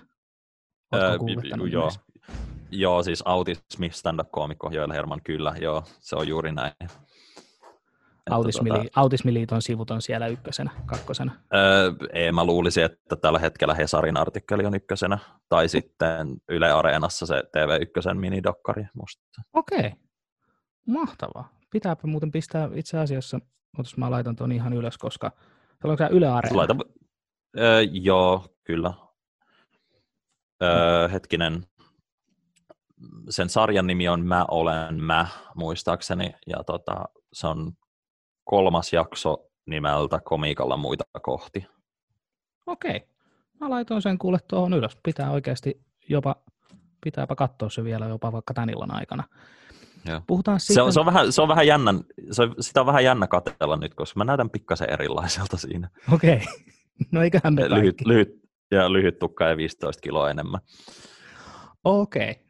Öö, 0.94 1.16
joo. 1.70 1.90
joo, 2.70 3.02
siis 3.02 3.22
autismi 3.24 3.90
stand-up-koomikko 3.90 4.70
Joel 4.72 4.92
Herman, 4.92 5.20
kyllä, 5.24 5.54
joo, 5.60 5.84
se 5.86 6.16
on 6.16 6.28
juuri 6.28 6.52
näin. 6.52 6.72
Autismili- 8.30 8.78
tota, 8.78 9.00
Autismiliiton 9.00 9.62
sivut 9.62 9.90
on 9.90 10.02
siellä 10.02 10.26
ykkösenä, 10.26 10.70
kakkosena? 10.86 11.32
Öö, 11.54 11.92
ei, 12.12 12.32
mä 12.32 12.44
luulisin, 12.44 12.84
että 12.84 13.16
tällä 13.16 13.38
hetkellä 13.38 13.74
Hesarin 13.74 14.16
artikkeli 14.16 14.64
on 14.64 14.74
ykkösenä, 14.74 15.18
tai 15.48 15.68
sitten 15.68 16.36
Yle 16.48 16.72
Areenassa 16.72 17.26
se 17.26 17.34
TV1 17.34 18.14
minidokkari 18.14 18.86
musta. 18.94 19.42
Okei, 19.52 19.78
okay. 19.78 19.90
mahtavaa. 20.86 21.61
Pitääpä 21.72 22.06
muuten 22.06 22.30
pistää 22.30 22.68
itse 22.74 22.98
asiassa, 22.98 23.38
mutta 23.76 23.92
mä 23.96 24.10
laitan 24.10 24.36
tuon 24.36 24.52
ihan 24.52 24.72
ylös, 24.72 24.98
koska 24.98 25.32
onko 25.84 26.04
Yle 26.10 26.28
Areena? 26.28 26.56
Laita, 26.56 26.76
öö, 27.58 27.80
joo, 27.82 28.46
kyllä. 28.64 28.94
Öö, 30.62 31.08
hetkinen, 31.08 31.66
sen 33.28 33.48
sarjan 33.48 33.86
nimi 33.86 34.08
on 34.08 34.26
Mä 34.26 34.44
olen 34.50 35.02
mä, 35.02 35.26
muistaakseni, 35.54 36.34
ja 36.46 36.64
tota, 36.64 37.04
se 37.32 37.46
on 37.46 37.72
kolmas 38.44 38.92
jakso 38.92 39.46
nimeltä 39.66 40.20
Komiikalla 40.24 40.76
muita 40.76 41.04
kohti. 41.22 41.66
Okei. 42.66 43.08
Mä 43.60 43.70
laitoin 43.70 44.02
sen 44.02 44.18
kuule 44.18 44.38
tuohon 44.48 44.74
ylös. 44.74 44.98
Pitää 45.02 45.30
oikeasti 45.30 45.80
jopa, 46.08 46.36
pitääpä 47.04 47.34
katsoa 47.34 47.70
se 47.70 47.84
vielä 47.84 48.06
jopa 48.06 48.32
vaikka 48.32 48.54
tän 48.54 48.70
illan 48.70 48.94
aikana. 48.94 49.24
Joo. 50.04 50.20
Puhutaan 50.26 50.60
siitä... 50.60 50.74
se, 50.74 50.82
on, 50.82 50.92
se, 50.92 51.00
on 51.00 51.06
vähän, 51.06 51.32
se 51.32 51.42
on 51.42 51.48
vähän 51.48 51.66
jännä, 51.66 51.94
se, 52.30 52.42
sitä 52.60 52.80
on 52.80 52.86
vähän 52.86 53.04
jännä 53.04 53.26
katsella 53.26 53.76
nyt, 53.76 53.94
koska 53.94 54.18
mä 54.18 54.24
näytän 54.24 54.50
pikkasen 54.50 54.90
erilaiselta 54.90 55.56
siinä. 55.56 55.88
Okei. 56.12 56.36
Okay. 56.36 56.46
No 57.12 57.22
eiköhän 57.22 57.54
me 57.54 57.70
lyhyt, 57.70 58.06
lyhyt, 58.06 58.42
ja 58.70 58.92
lyhyt 58.92 59.18
tukka 59.18 59.48
ja 59.48 59.56
15 59.56 60.00
kiloa 60.00 60.30
enemmän. 60.30 60.60
Okei. 61.84 62.30
Okay. 62.30 62.42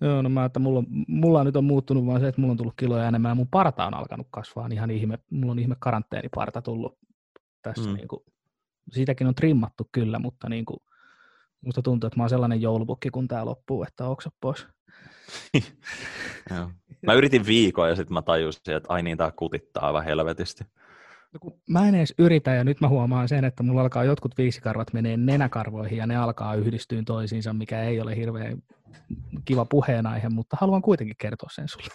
Joo, 0.00 0.22
no 0.22 0.28
mä, 0.28 0.44
että 0.44 0.58
mulla, 0.58 0.82
mulla 1.08 1.44
nyt 1.44 1.56
on 1.56 1.64
muuttunut 1.64 2.06
vaan 2.06 2.20
se, 2.20 2.28
että 2.28 2.40
mulla 2.40 2.50
on 2.50 2.56
tullut 2.56 2.74
kiloja 2.76 3.08
enemmän 3.08 3.30
ja 3.30 3.34
mun 3.34 3.48
parta 3.48 3.86
on 3.86 3.94
alkanut 3.94 4.26
kasvaa, 4.30 4.68
niin 4.68 4.76
ihan 4.76 4.90
ihme, 4.90 5.18
mulla 5.30 5.52
on 5.52 5.58
ihme 5.58 5.76
karanteeniparta 5.78 6.62
tullut 6.62 6.98
tässä. 7.62 7.90
Mm. 7.90 7.94
Niin 7.94 8.08
kuin, 8.08 8.22
siitäkin 8.92 9.26
on 9.26 9.34
trimmattu 9.34 9.88
kyllä, 9.92 10.18
mutta 10.18 10.48
niin 10.48 10.64
kuin, 10.64 10.80
musta 11.60 11.82
tuntuu, 11.82 12.06
että 12.06 12.16
mä 12.16 12.22
oon 12.22 12.30
sellainen 12.30 12.62
joulupukki, 12.62 13.10
kun 13.10 13.28
tää 13.28 13.44
loppuu, 13.44 13.82
että 13.82 14.06
oksa 14.06 14.30
pois. 14.40 14.66
Mä 17.06 17.14
yritin 17.14 17.46
viikon 17.46 17.88
ja 17.88 17.96
sitten 17.96 18.14
mä 18.14 18.22
tajusin, 18.22 18.74
että 18.74 18.92
ai 18.92 19.02
niin, 19.02 19.18
tää 19.18 19.32
kutittaa 19.36 19.86
aivan 19.86 20.04
helvetisti. 20.04 20.64
No 21.32 21.38
kun 21.40 21.60
mä 21.68 21.88
en 21.88 21.94
edes 21.94 22.14
yritä 22.18 22.54
ja 22.54 22.64
nyt 22.64 22.80
mä 22.80 22.88
huomaan 22.88 23.28
sen, 23.28 23.44
että 23.44 23.62
mulla 23.62 23.80
alkaa 23.80 24.04
jotkut 24.04 24.38
viisikarvat 24.38 24.92
menee 24.92 25.16
nenäkarvoihin 25.16 25.98
ja 25.98 26.06
ne 26.06 26.16
alkaa 26.16 26.54
yhdistyä 26.54 27.02
toisiinsa, 27.06 27.52
mikä 27.52 27.82
ei 27.82 28.00
ole 28.00 28.16
hirveän 28.16 28.62
kiva 29.44 29.64
puheenaihe, 29.64 30.28
mutta 30.28 30.56
haluan 30.60 30.82
kuitenkin 30.82 31.16
kertoa 31.18 31.48
sen 31.52 31.68
sulle. 31.68 31.88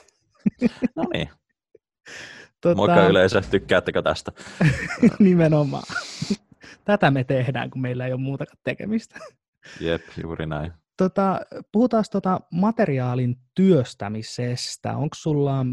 No 0.95 1.03
niin. 1.13 1.29
Tota... 2.61 2.75
Moikka 2.75 3.07
yleisö, 3.07 3.41
tykkäättekö 3.51 4.01
tästä? 4.01 4.31
Nimenomaan. 5.19 5.83
Tätä 6.85 7.11
me 7.11 7.23
tehdään, 7.23 7.69
kun 7.69 7.81
meillä 7.81 8.05
ei 8.05 8.13
ole 8.13 8.21
muutakaan 8.21 8.57
tekemistä. 8.63 9.19
Jep, 9.79 10.01
juuri 10.23 10.45
näin. 10.45 10.73
Tota, 10.97 11.39
puhutaan 11.71 12.03
tota 12.11 12.41
materiaalin 12.51 13.35
työstämisestä. 13.55 14.97
Onko 14.97 15.15
sulla 15.15 15.65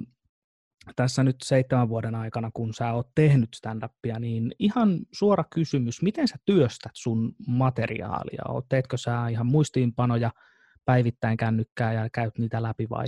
tässä 0.97 1.23
nyt 1.23 1.37
seitsemän 1.45 1.89
vuoden 1.89 2.15
aikana, 2.15 2.51
kun 2.55 2.75
sä 2.75 2.93
oot 2.93 3.15
tehnyt 3.15 3.49
stand-upia, 3.57 4.19
niin 4.19 4.53
ihan 4.59 4.99
suora 5.13 5.45
kysymys, 5.45 6.03
miten 6.03 6.29
sä 6.29 6.37
työstät 6.45 6.93
sun 6.95 7.35
materiaalia? 7.47 8.43
Teetkö 8.69 8.97
sä 8.97 9.29
ihan 9.29 9.47
muistiinpanoja 9.47 10.31
päivittäin 10.85 11.37
kännykkää 11.37 11.93
ja 11.93 12.11
käyt 12.11 12.39
niitä 12.39 12.63
läpi 12.63 12.87
vai? 12.91 13.07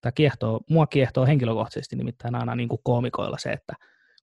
Tämä 0.00 0.12
kiehtoo, 0.12 0.60
mua 0.70 0.86
kiehtoo 0.86 1.26
henkilökohtaisesti 1.26 1.96
nimittäin 1.96 2.34
aina 2.34 2.56
niin 2.56 2.68
kuin 2.68 2.80
koomikoilla 2.84 3.38
se, 3.38 3.50
että 3.50 3.74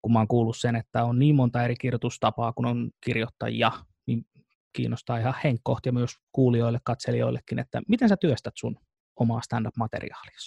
kun 0.01 0.13
mä 0.13 0.19
oon 0.19 0.27
kuullut 0.27 0.57
sen, 0.57 0.75
että 0.75 1.03
on 1.03 1.19
niin 1.19 1.35
monta 1.35 1.63
eri 1.63 1.75
kirjoitustapaa, 1.75 2.53
kun 2.53 2.65
on 2.65 2.89
kirjoittajia, 3.05 3.71
kiinnostaa 4.73 5.17
ihan 5.17 5.35
henkkohti 5.43 5.89
ja 5.89 5.93
myös 5.93 6.11
kuulijoille, 6.31 6.79
katselijoillekin, 6.83 7.59
että 7.59 7.81
miten 7.87 8.09
sä 8.09 8.17
työstät 8.17 8.53
sun 8.57 8.75
omaa 9.19 9.41
stand-up-materiaalia? 9.41 10.37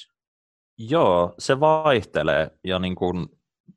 Joo, 0.79 1.35
se 1.39 1.61
vaihtelee 1.61 2.51
ja 2.65 2.79
niin 2.79 2.95
kuin 2.95 3.29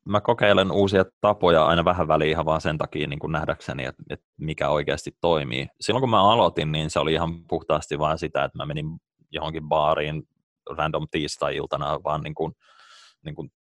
mä 0.04 0.20
kokeilen 0.20 0.72
uusia 0.72 1.04
tapoja 1.20 1.66
aina 1.66 1.84
vähän 1.84 2.08
väliin 2.08 2.30
ihan 2.30 2.44
vaan 2.44 2.60
sen 2.60 2.78
takia 2.78 3.06
niin 3.06 3.18
kuin 3.18 3.32
nähdäkseni, 3.32 3.84
että, 3.84 4.02
että 4.10 4.26
mikä 4.36 4.68
oikeasti 4.68 5.16
toimii. 5.20 5.66
Silloin 5.80 6.00
kun 6.00 6.10
mä 6.10 6.32
aloitin, 6.32 6.72
niin 6.72 6.90
se 6.90 6.98
oli 6.98 7.12
ihan 7.12 7.44
puhtaasti 7.48 7.98
vain 7.98 8.18
sitä, 8.18 8.44
että 8.44 8.58
mä 8.58 8.66
menin 8.66 8.86
johonkin 9.30 9.68
baariin 9.68 10.22
random 10.70 11.06
tiistai-iltana 11.10 12.00
vaan 12.04 12.20
niin 12.20 12.34
kuin, 12.34 12.52
niin 13.24 13.34
kuin 13.34 13.52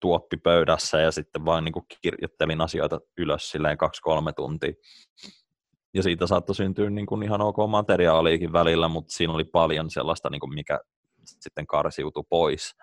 tuoppi 0.00 0.36
pöydässä 0.36 1.00
ja 1.00 1.12
sitten 1.12 1.44
vaan 1.44 1.64
niin 1.64 1.72
kuin 1.72 1.84
kirjoittelin 2.02 2.60
asioita 2.60 3.00
ylös 3.18 3.50
silleen 3.50 3.78
kaksi-kolme 3.78 4.32
tuntia. 4.32 4.72
Ja 5.98 6.02
siitä 6.02 6.26
saattoi 6.26 6.54
syntyä 6.54 6.90
niin 6.90 7.06
kuin 7.06 7.22
ihan 7.22 7.40
ok 7.40 7.56
materiaaliikin 7.68 8.52
välillä, 8.52 8.88
mutta 8.88 9.12
siinä 9.12 9.32
oli 9.32 9.44
paljon 9.44 9.90
sellaista, 9.90 10.30
niin 10.30 10.40
kuin 10.40 10.54
mikä 10.54 10.80
sitten 11.24 11.66
karsiutui 11.66 12.24
pois. 12.28 12.74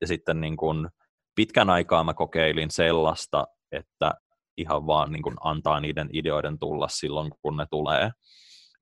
Ja 0.00 0.06
sitten 0.06 0.40
niin 0.40 0.56
kuin 0.56 0.88
pitkän 1.34 1.70
aikaa 1.70 2.04
mä 2.04 2.14
kokeilin 2.14 2.70
sellaista, 2.70 3.46
että 3.72 4.14
ihan 4.56 4.86
vaan 4.86 5.12
niin 5.12 5.22
kuin 5.22 5.34
antaa 5.40 5.80
niiden 5.80 6.08
ideoiden 6.12 6.58
tulla 6.58 6.88
silloin, 6.88 7.32
kun 7.42 7.56
ne 7.56 7.66
tulee, 7.70 8.10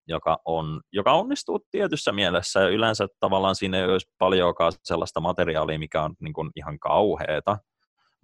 joka, 0.06 0.38
on, 0.44 0.80
joka 0.92 1.12
onnistuu 1.12 1.66
tietyssä 1.70 2.12
mielessä 2.12 2.60
ja 2.60 2.68
yleensä 2.68 3.06
tavallaan 3.20 3.54
siinä 3.54 3.78
ei 3.78 3.84
olisi 3.84 4.10
paljonkaan 4.18 4.72
sellaista 4.84 5.20
materiaalia, 5.20 5.78
mikä 5.78 6.02
on 6.02 6.14
niin 6.20 6.34
kuin 6.34 6.50
ihan 6.56 6.78
kauheeta, 6.78 7.58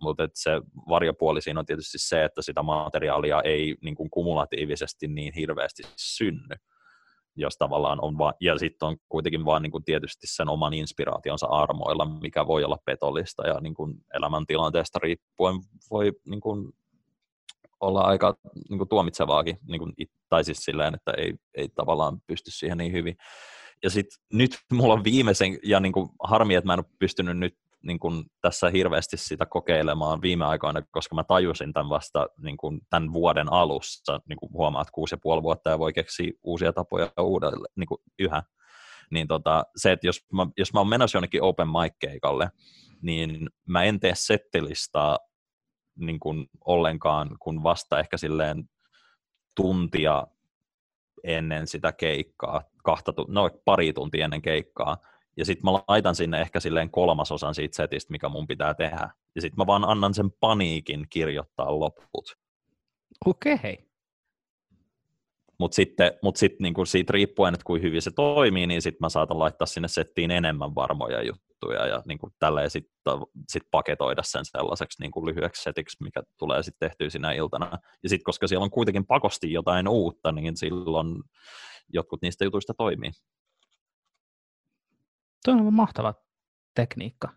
mutta 0.01 0.29
se 0.35 0.51
varjopuoli 0.89 1.43
siinä 1.43 1.61
on 1.61 1.67
tietysti 1.67 1.99
se, 1.99 2.25
että 2.25 2.43
sitä 2.43 2.63
materiaalia 2.63 3.43
ei 3.43 3.77
niin 3.83 3.95
kuin 3.95 4.11
kumulatiivisesti 4.11 5.09
niin 5.09 5.35
hirveästi 5.35 5.83
synny 5.97 6.57
jos 7.39 7.57
tavallaan 7.57 7.99
on 8.03 8.19
vaan, 8.19 8.35
ja 8.41 8.59
sitten 8.59 8.89
on 8.89 8.97
kuitenkin 9.09 9.45
vaan 9.45 9.63
niin 9.63 9.71
kuin 9.71 9.85
tietysti 9.85 10.27
sen 10.27 10.49
oman 10.49 10.75
inspiraationsa 10.75 11.47
armoilla, 11.47 12.05
mikä 12.05 12.47
voi 12.47 12.65
olla 12.65 12.79
petollista 12.85 13.47
ja 13.47 13.61
niin 13.61 13.75
kuin 13.75 13.95
elämäntilanteesta 14.15 14.99
riippuen 15.03 15.55
voi 15.91 16.13
niin 16.27 16.41
kuin 16.41 16.73
olla 17.81 18.01
aika 18.01 18.37
niin 18.69 18.79
kuin 18.79 18.89
tuomitsevaakin, 18.89 19.59
niin 19.69 19.79
kuin, 19.79 19.93
tai 20.29 20.45
siis 20.45 20.59
silleen, 20.59 20.95
että 20.95 21.13
ei, 21.19 21.35
ei 21.55 21.69
tavallaan 21.69 22.21
pysty 22.27 22.51
siihen 22.51 22.79
niin 22.79 22.93
hyvin. 22.93 23.17
Ja 23.83 23.91
sitten 23.91 24.19
nyt 24.33 24.59
mulla 24.73 24.95
on 24.95 25.05
viimeisen, 25.05 25.59
ja 25.63 25.81
niin 25.81 25.93
kuin 25.93 26.09
harmi, 26.23 26.55
että 26.55 26.67
mä 26.67 26.73
en 26.73 26.81
ole 26.81 26.97
pystynyt 26.99 27.39
nyt 27.39 27.55
niin 27.83 27.99
kuin 27.99 28.25
tässä 28.41 28.71
hirveästi 28.71 29.17
sitä 29.17 29.47
kokeilemaan 29.47 30.23
viime 30.23 30.45
aikoina, 30.45 30.83
koska 30.91 31.15
mä 31.15 31.25
tajusin 31.25 31.73
tämän 31.73 31.91
vasta 31.91 32.27
niin 32.43 32.57
kuin 32.57 32.81
tämän 32.91 33.13
vuoden 33.13 33.53
alussa, 33.53 34.21
niin 34.29 34.37
kuin 34.37 34.53
huomaat 34.53 34.91
kuusi 34.91 35.15
ja 35.15 35.19
puoli 35.23 35.43
vuotta 35.43 35.71
ja 35.71 35.79
voi 35.79 35.93
keksiä 35.93 36.33
uusia 36.43 36.73
tapoja 36.73 37.13
uudelleen 37.21 37.73
niin 37.77 37.87
kuin 37.87 37.99
yhä. 38.19 38.43
Niin 39.11 39.29
tota, 39.29 39.65
se, 39.77 39.93
että 39.93 40.07
jos 40.07 40.21
mä, 40.33 40.47
jos 40.57 40.73
mä 40.73 40.81
oon 40.81 40.89
menossa 40.89 41.17
jonnekin 41.17 41.43
open 41.43 41.69
mic-keikalle, 41.69 42.51
niin 43.03 43.51
mä 43.69 43.85
en 43.85 44.01
tee 44.01 44.13
settilistaa 44.15 45.19
niin 45.99 46.21
kuin 46.21 46.47
ollenkaan, 46.65 47.37
kun 47.41 47.63
vasta 47.63 48.01
ehkä 48.01 48.17
silleen 48.17 48.65
tuntia 49.57 50.27
ennen 51.25 51.67
sitä 51.67 51.93
keikkaa, 51.93 52.63
kahta, 52.85 53.13
no 53.29 53.51
pari 53.65 53.93
tuntia 53.93 54.25
ennen 54.25 54.43
keikkaa, 54.43 54.97
ja 55.39 55.45
sitten 55.45 55.65
mä 55.65 55.73
laitan 55.89 56.15
sinne 56.15 56.41
ehkä 56.41 56.61
silleen 56.61 56.91
kolmasosan 56.91 57.55
siitä 57.55 57.77
setistä, 57.77 58.11
mikä 58.11 58.29
mun 58.29 58.47
pitää 58.47 58.75
tehdä. 58.75 59.11
Ja 59.35 59.41
sitten 59.41 59.57
mä 59.59 59.67
vaan 59.67 59.85
annan 59.85 60.15
sen 60.15 60.31
paniikin 60.41 61.07
kirjoittaa 61.11 61.81
loput. 61.81 62.37
Okei. 63.27 63.55
Okay. 63.55 63.77
Mutta 65.59 65.75
sitten 65.75 66.13
mut 66.23 66.37
sit 66.37 66.61
niinku 66.61 66.85
siitä 66.85 67.13
riippuen, 67.13 67.55
että 67.55 67.65
kuinka 67.65 67.87
hyvin 67.87 68.03
se 68.03 68.11
toimii, 68.11 68.67
niin 68.67 68.83
sitten 68.83 69.05
mä 69.05 69.09
saatan 69.09 69.39
laittaa 69.39 69.67
sinne 69.67 69.89
settiin 69.89 70.31
enemmän 70.31 70.75
varmoja 70.75 71.23
juttuja 71.23 71.87
ja 71.87 72.03
niinku 72.07 72.31
tälleen 72.39 72.71
sitten 72.71 73.13
sit 73.49 73.63
paketoida 73.71 74.23
sen 74.25 74.45
sellaiseksi 74.45 75.03
niinku 75.03 75.27
lyhyeksi 75.27 75.63
setiksi, 75.63 75.97
mikä 76.05 76.23
tulee 76.39 76.63
sitten 76.63 76.89
tehtyä 76.89 77.11
sinä 77.11 77.33
iltana. 77.33 77.79
Ja 78.03 78.09
sitten 78.09 78.25
koska 78.25 78.47
siellä 78.47 78.65
on 78.65 78.71
kuitenkin 78.71 79.07
pakosti 79.07 79.53
jotain 79.53 79.89
uutta, 79.89 80.33
niin 80.33 80.57
silloin 80.57 81.23
jotkut 81.93 82.23
niistä 82.23 82.45
jutuista 82.45 82.75
toimii. 82.75 83.11
Tuo 85.45 85.55
on 85.55 85.75
mahtava 85.75 86.15
tekniikka. 86.75 87.29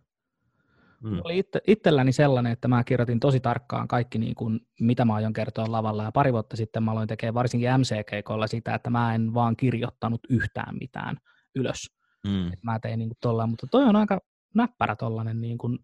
Mm. 1.03 1.21
Oli 1.23 1.39
itse, 1.39 1.61
itselläni 1.67 2.11
sellainen, 2.11 2.51
että 2.51 2.67
mä 2.67 2.83
kirjoitin 2.83 3.19
tosi 3.19 3.39
tarkkaan 3.39 3.87
kaikki, 3.87 4.19
niin 4.19 4.35
kuin, 4.35 4.59
mitä 4.79 5.05
mä 5.05 5.15
aion 5.15 5.33
kertoa 5.33 5.71
lavalla, 5.71 6.03
ja 6.03 6.11
pari 6.11 6.33
vuotta 6.33 6.57
sitten 6.57 6.83
mä 6.83 6.91
aloin 6.91 7.07
tekemään 7.07 7.33
varsinkin 7.33 7.69
MCG-kolla 7.77 8.47
sitä, 8.47 8.75
että 8.75 8.89
mä 8.89 9.15
en 9.15 9.33
vaan 9.33 9.55
kirjoittanut 9.55 10.21
yhtään 10.29 10.77
mitään 10.79 11.17
ylös. 11.55 11.91
Mm. 12.27 12.53
Et 12.53 12.63
mä 12.63 12.79
tein 12.79 12.99
niin 12.99 13.09
kuin 13.09 13.17
tollaan, 13.21 13.49
mutta 13.49 13.67
toi 13.71 13.83
on 13.83 13.95
aika 13.95 14.21
näppärä 14.55 14.95
tollainen, 14.95 15.41
niin 15.41 15.57
kuin, 15.57 15.79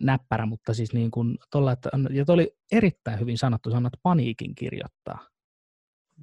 näppärä, 0.00 0.46
mutta 0.46 0.74
siis 0.74 0.92
niin 0.92 1.10
kuin 1.10 1.38
tolla, 1.50 1.72
että, 1.72 1.90
ja 2.10 2.24
toi 2.24 2.34
oli 2.34 2.56
erittäin 2.72 3.20
hyvin 3.20 3.38
sanottu, 3.38 3.70
sanat 3.70 3.92
paniikin 4.02 4.54
kirjoittaa. 4.54 5.26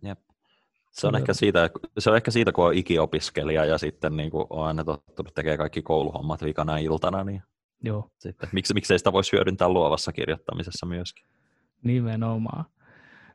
Jep. 0.04 0.20
Se 0.92 1.08
on, 1.08 1.16
ehkä 1.16 1.34
siitä, 1.34 1.70
se 2.00 2.10
on 2.10 2.16
ehkä 2.16 2.32
siitä, 2.32 2.52
kun 2.52 2.66
on 2.66 2.74
ikiopiskelija 2.74 3.66
ja 3.66 3.78
sitten 3.78 4.18
niin 4.18 4.32
kuin 4.32 4.48
on 4.50 4.68
aina 4.68 4.84
tottunut 4.84 5.34
tekemään 5.34 5.58
kaikki 5.58 5.82
kouluhommat 5.82 6.44
vikana 6.44 6.78
iltana, 6.78 7.24
niin 7.24 7.44
Joo. 7.84 8.10
Sitten, 8.18 8.50
miksi, 8.52 8.74
miksei 8.74 8.98
sitä 8.98 9.14
voisi 9.14 9.32
hyödyntää 9.32 9.70
luovassa 9.70 10.12
kirjoittamisessa 10.12 10.86
myöskin. 10.86 11.26
Nimenomaan. 11.84 12.66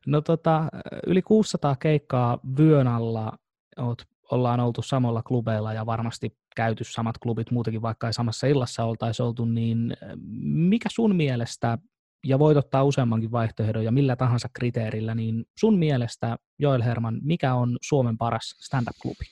No 0.06 0.20
tota, 0.20 0.68
yli 1.06 1.22
600 1.22 1.76
keikkaa 1.76 2.38
vyön 2.58 2.88
alla 2.88 3.38
oot, 3.76 4.02
ollaan 4.30 4.60
oltu 4.60 4.82
samalla 4.82 5.22
klubeilla 5.22 5.72
ja 5.72 5.86
varmasti 5.86 6.36
käyty 6.56 6.84
samat 6.84 7.18
klubit 7.18 7.50
muutenkin, 7.50 7.82
vaikka 7.82 8.06
ei 8.06 8.12
samassa 8.12 8.46
illassa 8.46 8.84
oltaisi 8.84 9.22
oltu, 9.22 9.44
niin 9.44 9.96
mikä 10.42 10.88
sun 10.92 11.16
mielestä 11.16 11.78
ja 12.24 12.38
voit 12.38 12.56
ottaa 12.56 12.84
useammankin 12.84 13.32
vaihtoehdon 13.32 13.84
ja 13.84 13.92
millä 13.92 14.16
tahansa 14.16 14.48
kriteerillä, 14.52 15.14
niin 15.14 15.44
sun 15.58 15.78
mielestä, 15.78 16.36
Joel 16.58 16.82
Herman, 16.82 17.20
mikä 17.22 17.54
on 17.54 17.78
Suomen 17.82 18.18
paras 18.18 18.56
stand-up-klubi? 18.60 19.24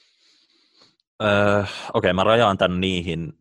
Öö, 1.23 1.61
Okei, 1.61 1.71
okay, 1.95 2.13
mä 2.13 2.25
rajaan 2.25 2.59
tämän 2.59 2.81
niihin, 2.81 3.33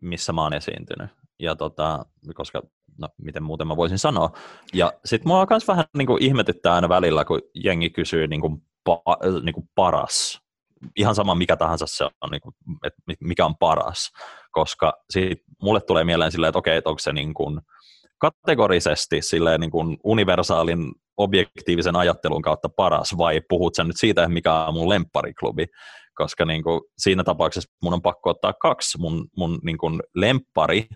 missä 0.00 0.32
mä 0.32 0.42
oon 0.42 0.54
esiintynyt. 0.54 1.10
Ja 1.38 1.56
tota, 1.56 2.06
koska, 2.34 2.62
no 2.98 3.08
miten 3.22 3.42
muuten 3.42 3.66
mä 3.66 3.76
voisin 3.76 3.98
sanoa. 3.98 4.30
Ja 4.74 4.92
sit 5.04 5.24
mua 5.24 5.46
myös 5.50 5.68
vähän 5.68 5.84
niin 5.96 6.06
kuin 6.06 6.22
ihmetyttää 6.22 6.74
aina 6.74 6.88
välillä, 6.88 7.24
kun 7.24 7.40
jengi 7.54 7.90
kysyy 7.90 8.26
niin 8.26 8.40
kuin, 8.40 8.62
pa, 8.84 9.02
niin 9.42 9.54
kuin 9.54 9.68
paras. 9.74 10.40
Ihan 10.96 11.14
sama 11.14 11.34
mikä 11.34 11.56
tahansa 11.56 11.86
se 11.86 12.04
on, 12.04 12.30
niin 12.30 12.40
kuin, 12.40 12.54
mikä 13.20 13.46
on 13.46 13.56
paras. 13.56 14.12
Koska 14.50 14.92
sit 15.10 15.42
mulle 15.62 15.80
tulee 15.80 16.04
mieleen 16.04 16.32
silleen, 16.32 16.48
että 16.48 16.58
okei, 16.58 16.76
että 16.76 16.90
onko 16.90 16.98
se 16.98 17.12
niin 17.12 17.34
kuin, 17.34 17.60
kategorisesti 18.22 19.22
silleen 19.22 19.60
niin 19.60 19.70
kuin 19.70 19.96
universaalin 20.04 20.92
objektiivisen 21.16 21.96
ajattelun 21.96 22.42
kautta 22.42 22.68
paras, 22.68 23.18
vai 23.18 23.40
puhut 23.48 23.74
sä 23.74 23.84
nyt 23.84 23.96
siitä, 23.96 24.28
mikä 24.28 24.54
on 24.54 24.74
mun 24.74 24.88
lemppariklubi? 24.88 25.66
Koska 26.14 26.44
niin 26.44 26.62
kuin 26.62 26.80
siinä 26.98 27.24
tapauksessa 27.24 27.72
mun 27.82 27.94
on 27.94 28.02
pakko 28.02 28.30
ottaa 28.30 28.52
kaksi. 28.52 28.98
Mun, 28.98 29.28
mun 29.36 29.58
niin 29.62 29.78
kuin 29.78 30.02
lemppari 30.14 30.86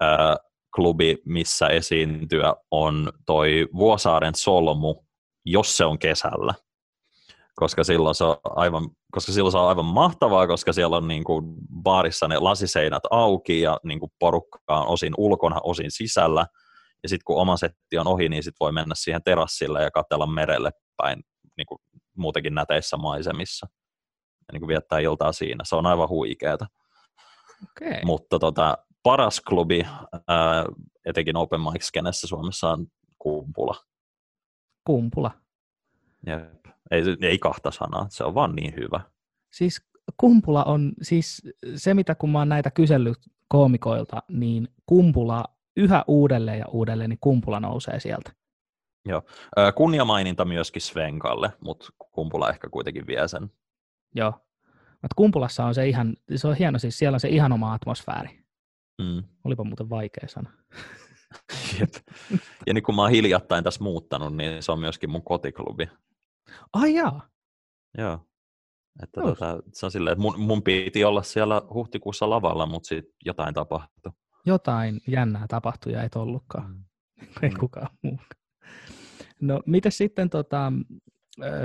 ää, 0.00 0.36
klubi, 0.74 1.16
missä 1.24 1.66
esiintyä, 1.66 2.54
on 2.70 3.12
toi 3.26 3.68
Vuosaaren 3.74 4.34
Solmu, 4.34 4.94
jos 5.44 5.76
se 5.76 5.84
on 5.84 5.98
kesällä. 5.98 6.54
Koska 7.56 7.84
silloin 7.84 8.14
se 8.14 8.24
on 8.24 8.36
aivan, 8.44 8.90
koska 9.12 9.32
silloin 9.32 9.52
se 9.52 9.58
on 9.58 9.68
aivan 9.68 9.84
mahtavaa, 9.84 10.46
koska 10.46 10.72
siellä 10.72 10.96
on 10.96 11.08
niin 11.08 11.24
kuin 11.24 11.54
baarissa 11.82 12.28
ne 12.28 12.38
lasiseinät 12.38 13.02
auki 13.10 13.60
ja 13.60 13.78
niin 13.84 14.00
kuin 14.00 14.12
porukka 14.18 14.60
on 14.68 14.86
osin 14.86 15.12
ulkona, 15.16 15.60
osin 15.62 15.90
sisällä. 15.90 16.46
Ja 17.02 17.08
sitten 17.08 17.24
kun 17.24 17.40
oma 17.40 17.56
setti 17.56 17.98
on 17.98 18.06
ohi, 18.06 18.28
niin 18.28 18.42
sitten 18.42 18.56
voi 18.60 18.72
mennä 18.72 18.94
siihen 18.94 19.22
terassille 19.22 19.82
ja 19.82 19.90
katsella 19.90 20.26
merelle 20.26 20.70
päin 20.96 21.22
niin 21.56 21.66
kuin 21.66 21.78
muutenkin 22.16 22.54
näteissä 22.54 22.96
maisemissa. 22.96 23.66
Ja 24.40 24.52
niin 24.52 24.60
kuin 24.60 24.68
viettää 24.68 24.98
iltaa 24.98 25.32
siinä. 25.32 25.64
Se 25.66 25.76
on 25.76 25.86
aivan 25.86 26.08
huikeeta. 26.08 26.66
Okay. 27.62 28.00
Mutta 28.04 28.38
tota, 28.38 28.78
paras 29.02 29.40
klubi, 29.40 29.86
ää, 30.28 30.64
etenkin 31.06 31.36
open 31.36 31.60
mic-skenessä 31.60 32.26
Suomessa 32.26 32.70
on 32.70 32.86
Kumpula. 33.18 33.74
Kumpula. 34.84 35.30
Jep. 36.26 36.59
Ei, 36.90 37.02
ei 37.22 37.38
kahta 37.38 37.70
sanaa, 37.70 38.06
se 38.08 38.24
on 38.24 38.34
vaan 38.34 38.56
niin 38.56 38.74
hyvä. 38.76 39.00
Siis 39.52 39.90
Kumpula 40.16 40.64
on, 40.64 40.92
siis 41.02 41.42
se 41.74 41.94
mitä 41.94 42.14
kun 42.14 42.30
mä 42.30 42.38
oon 42.38 42.48
näitä 42.48 42.70
kysellyt 42.70 43.18
koomikoilta, 43.48 44.22
niin 44.28 44.68
Kumpula 44.86 45.44
yhä 45.76 46.04
uudelleen 46.06 46.58
ja 46.58 46.66
uudelleen, 46.68 47.10
niin 47.10 47.18
Kumpula 47.20 47.60
nousee 47.60 48.00
sieltä. 48.00 48.32
Joo. 49.08 49.22
Kunniamaininta 49.74 50.44
myöskin 50.44 50.82
Svenkalle, 50.82 51.52
mutta 51.60 51.88
Kumpula 52.12 52.50
ehkä 52.50 52.68
kuitenkin 52.68 53.06
vie 53.06 53.28
sen. 53.28 53.50
Joo. 54.14 54.32
Mutta 54.92 55.14
Kumpulassa 55.16 55.64
on 55.64 55.74
se 55.74 55.88
ihan, 55.88 56.16
se 56.36 56.48
on 56.48 56.56
hieno, 56.56 56.78
siis 56.78 56.98
siellä 56.98 57.16
on 57.16 57.20
se 57.20 57.28
ihan 57.28 57.52
oma 57.52 57.72
atmosfääri. 57.72 58.44
Mm. 59.02 59.22
Olipa 59.44 59.64
muuten 59.64 59.90
vaikea 59.90 60.28
sana. 60.28 60.50
Jep. 61.80 61.90
Ja 62.66 62.74
niin 62.74 62.82
kun 62.82 62.94
mä 62.94 63.02
oon 63.02 63.10
hiljattain 63.10 63.64
tässä 63.64 63.84
muuttanut, 63.84 64.36
niin 64.36 64.62
se 64.62 64.72
on 64.72 64.78
myöskin 64.78 65.10
mun 65.10 65.24
kotiklubi. 65.24 65.88
Ai 66.72 66.94
jaa. 66.94 67.28
Joo. 67.98 68.26
Että 69.02 69.20
tota, 69.20 69.62
se 69.72 69.86
on 69.86 69.92
silleen, 69.92 70.12
että 70.12 70.22
mun, 70.22 70.40
mun 70.40 70.62
piti 70.62 71.04
olla 71.04 71.22
siellä 71.22 71.62
huhtikuussa 71.74 72.30
lavalla, 72.30 72.66
mutta 72.66 72.86
sitten 72.86 73.14
jotain 73.24 73.54
tapahtui. 73.54 74.12
Jotain 74.46 75.00
jännää 75.08 75.46
tapahtui 75.48 75.92
ja 75.92 76.02
et 76.02 76.16
ollutkaan. 76.16 76.70
Mm. 76.70 76.84
ei 77.42 77.50
mm. 77.50 77.58
kukaan 77.58 77.88
muukaan. 78.02 78.28
No, 79.40 79.60
miten 79.66 79.92
sitten 79.92 80.30
tota, 80.30 80.72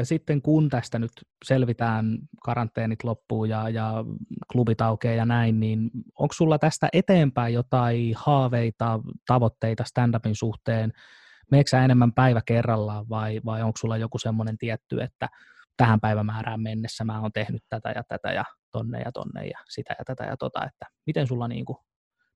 sitten 0.04 0.42
kun 0.42 0.70
tästä 0.70 1.00
nyt 1.00 1.12
selvitään, 1.46 2.18
karanteenit 2.44 3.04
loppuu 3.04 3.46
ja, 3.46 3.70
ja 3.70 4.06
klubit 4.52 4.82
aukeaa 4.82 5.16
ja 5.16 5.26
näin, 5.26 5.60
niin 5.60 5.92
onko 6.20 6.34
sulla 6.34 6.60
tästä 6.60 6.90
eteenpäin 6.94 7.54
jotain 7.54 8.14
haaveita, 8.18 9.00
tavoitteita 9.28 9.84
stand-upin 9.84 10.36
suhteen? 10.36 10.92
Meekö 11.52 11.78
enemmän 11.78 12.14
päivä 12.14 12.42
kerrallaan 12.46 13.10
vai, 13.10 13.42
vai 13.46 13.62
onko 13.62 13.78
sulla 13.78 13.98
joku 13.98 14.18
semmoinen 14.18 14.58
tietty, 14.58 15.02
että 15.02 15.30
tähän 15.78 16.00
päivämäärään 16.00 16.62
mennessä 16.62 17.04
mä 17.04 17.22
oon 17.22 17.32
tehnyt 17.34 17.64
tätä 17.70 17.90
ja 17.96 18.04
tätä 18.08 18.32
ja 18.32 18.44
tonne 18.72 19.02
ja 19.02 19.12
tonne 19.12 19.48
ja 19.48 19.60
sitä 19.70 19.96
ja 20.00 20.06
tätä 20.06 20.24
ja 20.24 20.38
tota, 20.38 20.66
että 20.66 20.86
miten 21.06 21.28
sulla 21.28 21.48
niinku, 21.48 21.86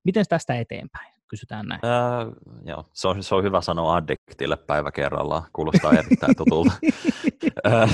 miten 0.04 0.24
tästä 0.28 0.54
eteenpäin? 0.54 1.20
kysytään 1.30 1.66
näin. 1.66 1.80
Ää, 1.82 2.26
joo, 2.64 2.84
se 2.92 3.08
on, 3.08 3.22
se 3.22 3.34
on 3.34 3.44
hyvä 3.44 3.60
sanoa 3.60 3.94
addiktille 3.94 4.56
päivä 4.56 4.92
kerrallaan, 4.92 5.42
kuulostaa 5.52 5.92
erittäin 5.92 6.36
tutulta. 6.36 6.72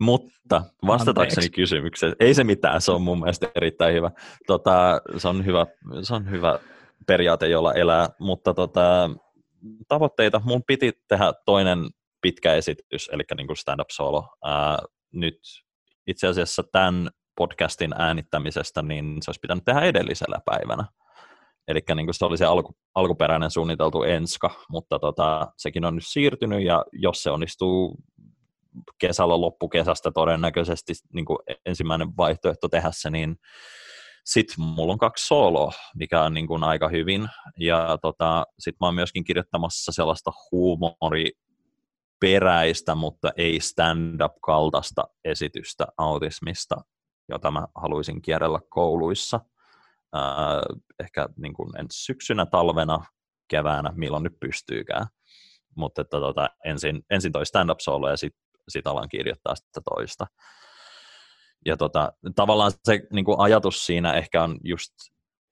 mutta 0.00 0.62
vastatakseni 0.86 1.48
kysymykseen, 1.48 2.16
ei 2.20 2.34
se 2.34 2.44
mitään, 2.44 2.80
se 2.80 2.92
on 2.92 3.02
mun 3.02 3.20
mielestä 3.20 3.48
erittäin 3.54 3.94
hyvä. 3.94 4.10
Tota, 4.46 5.00
se, 5.16 5.28
on 5.28 5.46
hyvä 5.46 5.66
se 6.02 6.14
on 6.14 6.30
hyvä 6.30 6.58
periaate, 7.06 7.48
jolla 7.48 7.74
elää, 7.74 8.08
mutta 8.18 8.54
tota, 8.54 9.10
tavoitteita, 9.88 10.40
mun 10.44 10.62
piti 10.66 10.92
tehdä 11.08 11.32
toinen 11.46 11.78
pitkä 12.20 12.54
esitys, 12.54 13.10
eli 13.12 13.22
niin 13.36 13.46
kuin 13.46 13.56
stand-up 13.56 13.90
solo. 13.90 14.28
Ää, 14.44 14.78
nyt 15.12 15.38
itse 16.06 16.26
asiassa 16.26 16.62
tämän 16.72 17.10
podcastin 17.36 17.94
äänittämisestä, 17.98 18.82
niin 18.82 19.16
se 19.22 19.30
olisi 19.30 19.40
pitänyt 19.40 19.64
tehdä 19.64 19.80
edellisellä 19.80 20.38
päivänä. 20.44 20.84
Eli 21.68 21.80
niin 21.94 22.14
se 22.14 22.24
oli 22.24 22.38
se 22.38 22.44
alku, 22.44 22.76
alkuperäinen 22.94 23.50
suunniteltu 23.50 24.02
enska, 24.02 24.50
mutta 24.68 24.98
tota, 24.98 25.52
sekin 25.56 25.84
on 25.84 25.94
nyt 25.94 26.04
siirtynyt, 26.06 26.62
ja 26.64 26.84
jos 26.92 27.22
se 27.22 27.30
onnistuu 27.30 27.96
kesällä 28.98 29.40
loppukesästä 29.40 30.10
todennäköisesti 30.10 30.92
niin 31.12 31.24
kuin 31.24 31.38
ensimmäinen 31.66 32.16
vaihtoehto 32.16 32.68
tehdä 32.68 32.90
se, 32.92 33.10
niin 33.10 33.36
sitten 34.24 34.64
mulla 34.64 34.92
on 34.92 34.98
kaksi 34.98 35.26
soloa, 35.26 35.72
mikä 35.94 36.22
on 36.22 36.34
niin 36.34 36.46
kuin 36.46 36.64
aika 36.64 36.88
hyvin. 36.88 37.28
Ja 37.58 37.98
tota, 38.02 38.46
sitten 38.58 38.76
mä 38.80 38.86
oon 38.86 38.94
myöskin 38.94 39.24
kirjoittamassa 39.24 39.92
sellaista 39.92 40.32
huumoriperäistä, 40.50 42.94
mutta 42.94 43.30
ei 43.36 43.60
stand-up-kaltaista 43.60 45.04
esitystä 45.24 45.86
autismista, 45.98 46.76
jota 47.28 47.50
mä 47.50 47.66
haluaisin 47.74 48.22
kierrellä 48.22 48.60
kouluissa. 48.68 49.40
Äh, 50.16 50.22
ehkä 51.00 51.28
niin 51.36 51.54
kuin 51.54 51.78
ensi 51.78 52.04
syksynä, 52.04 52.46
talvena, 52.46 53.04
keväänä, 53.48 53.92
milloin 53.94 54.22
nyt 54.22 54.40
pystyykään. 54.40 55.06
Mutta 55.76 56.00
että 56.00 56.20
tota, 56.20 56.48
ensin, 56.64 57.02
ensin 57.10 57.32
toi 57.32 57.46
stand-up 57.46 57.80
solo 57.80 58.10
ja 58.10 58.16
sitten 58.16 58.42
sit 58.68 58.86
alan 58.86 59.08
kirjoittaa 59.08 59.54
sitä 59.54 59.80
toista. 59.84 60.26
Ja 61.66 61.76
tota, 61.76 62.12
tavallaan 62.36 62.72
se 62.84 63.00
niin 63.12 63.24
kuin 63.24 63.40
ajatus 63.40 63.86
siinä 63.86 64.12
ehkä 64.12 64.42
on 64.42 64.58
just 64.64 64.92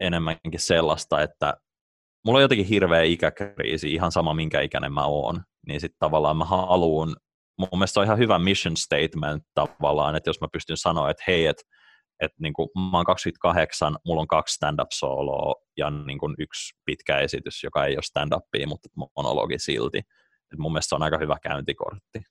enemmänkin 0.00 0.60
sellaista, 0.60 1.22
että 1.22 1.54
mulla 2.24 2.38
on 2.38 2.42
jotenkin 2.42 2.66
hirveä 2.66 3.02
ikäkriisi, 3.02 3.94
ihan 3.94 4.12
sama 4.12 4.34
minkä 4.34 4.60
ikäinen 4.60 4.92
mä 4.92 5.04
oon, 5.04 5.42
niin 5.66 5.80
sitten 5.80 5.98
tavallaan 5.98 6.36
mä 6.36 6.44
haluan, 6.44 7.16
mun 7.58 7.68
mielestä 7.72 8.00
on 8.00 8.06
ihan 8.06 8.18
hyvä 8.18 8.38
mission 8.38 8.76
statement 8.76 9.44
tavallaan, 9.54 10.16
että 10.16 10.30
jos 10.30 10.40
mä 10.40 10.48
pystyn 10.52 10.76
sanoa, 10.76 11.10
että 11.10 11.24
hei, 11.26 11.46
että 11.46 11.62
et 12.20 12.32
niin 12.38 12.52
mä 12.90 12.98
oon 12.98 13.04
28, 13.04 13.96
mulla 14.06 14.20
on 14.20 14.28
kaksi 14.28 14.54
stand-up 14.54 14.90
soloa 14.92 15.54
ja 15.76 15.90
niin 15.90 16.18
kuin 16.18 16.34
yksi 16.38 16.74
pitkä 16.84 17.18
esitys, 17.18 17.64
joka 17.64 17.84
ei 17.84 17.96
ole 17.96 18.02
stand-upia, 18.02 18.66
mutta 18.66 18.88
monologi 19.16 19.58
silti. 19.58 19.98
Et 20.52 20.58
mun 20.58 20.72
mielestä 20.72 20.88
se 20.88 20.94
on 20.94 21.02
aika 21.02 21.18
hyvä 21.18 21.36
käyntikortti. 21.42 22.22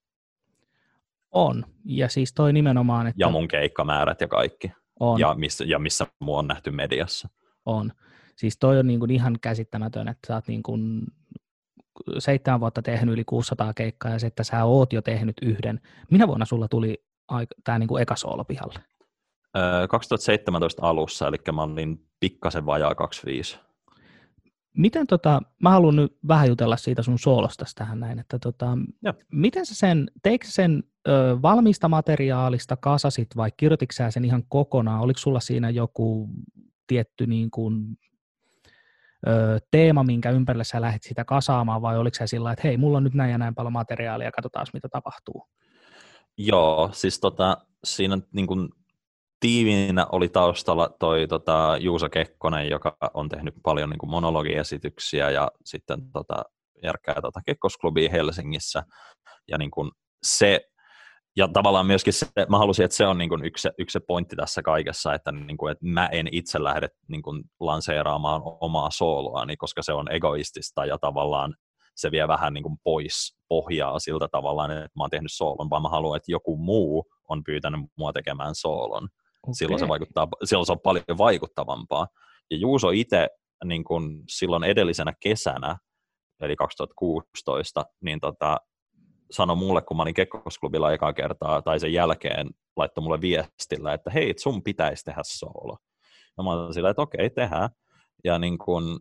On, 1.32 1.66
ja 1.86 2.10
siis 2.10 2.34
toi 2.34 2.54
nimenomaan, 2.54 3.08
että... 3.08 3.20
Ja 3.20 3.30
mun 3.30 3.48
keikkamäärät 3.48 4.22
ja 4.22 4.28
kaikki. 4.28 4.72
On. 5.00 5.20
Ja 5.20 5.36
missä, 5.38 5.64
ja 5.68 5.80
missä 5.80 6.08
mua 6.20 6.40
on 6.40 6.48
nähty 6.48 6.72
mediassa. 6.72 7.30
On. 7.66 7.92
Siis 8.36 8.58
toi 8.60 8.80
on 8.80 8.88
niin 8.88 9.00
kuin 9.00 9.12
ihan 9.12 9.38
käsittämätön, 9.42 10.08
että 10.08 10.28
sä 10.28 10.36
oot 10.36 10.48
niin 10.48 10.64
kuin 10.64 11.04
seitsemän 12.18 12.60
vuotta 12.60 12.82
tehnyt 12.82 13.14
yli 13.14 13.24
600 13.24 13.74
keikkaa 13.74 14.12
ja 14.12 14.20
se, 14.20 14.28
että 14.28 14.44
sä 14.44 14.66
oot 14.66 14.94
jo 14.94 15.02
tehnyt 15.02 15.36
yhden. 15.42 15.80
Minä 16.12 16.28
vuonna 16.28 16.46
sulla 16.46 16.68
tuli 16.68 17.04
tämä 17.64 17.80
niin 17.80 17.88
kuin 17.88 18.02
eka 18.02 18.16
soolo 18.16 18.44
pihalle? 18.46 18.80
2017 19.90 20.82
alussa, 20.86 21.28
eli 21.28 21.38
mä 21.52 21.64
olin 21.64 22.06
pikkasen 22.20 22.66
vajaa 22.66 22.96
25. 22.96 23.60
Miten 24.78 25.08
tota, 25.08 25.42
mä 25.64 25.70
haluan 25.70 25.96
nyt 25.96 26.18
vähän 26.28 26.48
jutella 26.48 26.78
siitä 26.78 27.02
sun 27.02 27.20
soolosta 27.20 27.66
tähän 27.76 28.00
näin, 28.00 28.20
että 28.20 28.40
tota, 28.40 28.78
miten 29.32 29.66
sä 29.66 29.76
sen, 29.76 30.12
teikö 30.24 30.48
sen 30.48 30.84
ö, 31.10 31.38
valmista 31.42 31.90
materiaalista 31.90 32.78
kasasit 32.78 33.28
vai 33.36 33.52
kirjoititko 33.58 33.94
sä 33.94 34.12
sen 34.12 34.26
ihan 34.26 34.44
kokonaan? 34.50 35.02
Oliko 35.02 35.18
sulla 35.18 35.40
siinä 35.40 35.70
joku 35.70 36.30
tietty 36.88 37.28
niin 37.28 37.52
kuin, 37.52 37.98
ö, 39.28 39.60
teema, 39.72 40.04
minkä 40.04 40.32
ympärille 40.32 40.64
sä 40.64 40.82
lähdit 40.82 41.04
sitä 41.04 41.26
kasaamaan 41.26 41.82
vai 41.82 41.98
oliko 41.98 42.16
se 42.16 42.28
sillä 42.28 42.52
että 42.52 42.68
hei, 42.68 42.78
mulla 42.78 42.98
on 42.98 43.04
nyt 43.04 43.14
näin 43.14 43.32
ja 43.32 43.38
näin 43.38 43.56
paljon 43.56 43.74
materiaalia, 43.74 44.32
katsotaan 44.32 44.66
mitä 44.74 44.90
tapahtuu? 44.90 45.48
Joo, 46.38 46.90
siis 46.94 47.20
tota, 47.20 47.58
siinä 47.84 48.18
niin 48.34 48.48
kuin 48.48 48.70
tiiviinä 49.40 50.06
oli 50.12 50.30
taustalla 50.30 50.96
toi 51.00 51.28
tota, 51.28 51.78
Juuso 51.80 52.10
Kekkonen, 52.10 52.70
joka 52.70 52.98
on 53.14 53.30
tehnyt 53.30 53.54
paljon 53.64 53.90
niin 53.90 53.98
kuin 53.98 54.10
monologiesityksiä 54.10 55.30
ja 55.30 55.52
sitten 55.66 56.12
tota, 56.12 56.44
järkkää 56.84 57.22
tota, 57.22 57.42
Kekkosklubia 57.46 58.10
Helsingissä. 58.10 58.84
Ja 59.48 59.58
niin 59.58 59.72
kuin 59.72 59.92
se, 60.24 60.69
ja 61.40 61.48
tavallaan 61.48 61.86
myöskin 61.86 62.14
se, 62.14 62.28
mä 62.50 62.58
halusin, 62.58 62.86
että 62.86 62.98
se 62.98 63.08
on 63.08 63.18
niin 63.18 63.30
kuin 63.30 63.46
yksi, 63.46 63.70
yksi 63.78 63.94
se 63.94 64.00
pointti 64.00 64.36
tässä 64.36 64.62
kaikessa, 64.62 65.14
että, 65.14 65.32
niin 65.32 65.58
kuin, 65.58 65.72
että 65.72 65.86
mä 65.86 66.08
en 66.08 66.30
itse 66.32 66.64
lähde 66.64 66.88
niin 67.08 67.22
kuin 67.22 67.44
lanseeraamaan 67.60 68.42
omaa 68.62 68.92
sooloani, 68.92 69.58
koska 69.58 69.82
se 69.82 69.94
on 69.94 70.12
egoistista 70.12 70.86
ja 70.86 70.98
tavallaan 70.98 71.56
se 71.96 72.12
vie 72.12 72.28
vähän 72.28 72.54
niin 72.54 72.64
kuin 72.64 72.78
pois 72.84 73.38
pohjaa 73.50 74.00
siltä 74.00 74.28
tavallaan, 74.32 74.72
että 74.72 74.84
mä 74.84 75.04
oon 75.04 75.10
tehnyt 75.10 75.32
soolon, 75.32 75.70
vaan 75.70 75.82
mä 75.82 75.90
haluan, 75.90 76.18
että 76.18 76.32
joku 76.32 76.58
muu 76.58 77.06
on 77.30 77.44
pyytänyt 77.44 77.82
mua 77.98 78.14
tekemään 78.14 78.56
soolon. 78.56 79.04
Okay. 79.44 79.54
Silloin, 79.54 79.80
se 79.80 79.88
vaikuttaa, 79.88 80.28
silloin 80.44 80.66
se 80.66 80.72
on 80.72 80.80
paljon 80.80 81.18
vaikuttavampaa. 81.18 82.08
Ja 82.52 82.58
Juuso 82.58 82.90
itse 82.90 83.30
niin 83.66 83.84
silloin 84.30 84.64
edellisenä 84.64 85.14
kesänä, 85.20 85.78
eli 86.42 86.56
2016, 86.56 87.86
niin 88.02 88.20
tota, 88.20 88.58
sanoi 89.32 89.56
mulle, 89.56 89.82
kun 89.82 89.98
mä 89.98 90.04
olin 90.04 90.14
Kekkosklubilla 90.14 90.94
ekaa 90.94 91.14
kertaa, 91.14 91.62
tai 91.62 91.80
sen 91.80 91.94
jälkeen 91.94 92.50
laittoi 92.76 93.04
mulle 93.04 93.22
viestillä, 93.22 93.94
että 93.94 94.12
hei, 94.12 94.34
sun 94.38 94.64
pitäisi 94.64 95.06
tehdä 95.06 95.22
soolo. 95.26 95.78
Ja 96.38 96.44
mä 96.44 96.52
olin 96.52 96.74
sillä, 96.74 96.90
että 96.90 97.02
okei, 97.02 97.30
tehdään. 97.30 97.70
Ja 98.24 98.40
niin 98.40 98.58
kun, 98.58 99.00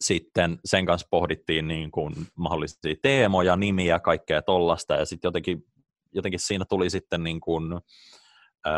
sitten 0.00 0.58
sen 0.64 0.86
kanssa 0.86 1.08
pohdittiin 1.10 1.68
niin 1.68 1.90
kun 1.90 2.14
mahdollisia 2.36 2.94
teemoja, 3.02 3.56
nimiä, 3.56 3.98
kaikkea 3.98 4.42
tollasta, 4.42 4.94
ja 4.94 5.04
sitten 5.04 5.28
jotenkin, 5.28 5.64
jotenkin 6.14 6.40
siinä 6.40 6.64
tuli 6.68 6.90
sitten 6.90 7.22
niin 7.22 7.40
kun, 7.40 7.80
öö, 8.66 8.72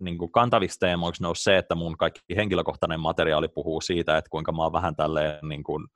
niin 0.00 0.18
kuin 0.18 0.32
kantaviksi 0.32 0.78
teemoiksi 0.78 1.22
nousi 1.22 1.42
se, 1.42 1.58
että 1.58 1.74
mun 1.74 1.96
kaikki 1.96 2.36
henkilökohtainen 2.36 3.00
materiaali 3.00 3.48
puhuu 3.48 3.80
siitä, 3.80 4.18
että 4.18 4.30
kuinka 4.30 4.52
mä 4.52 4.62
oon 4.62 4.72
vähän 4.72 4.96
tälleen 4.96 5.48
niin 5.48 5.62
kuin 5.62 5.88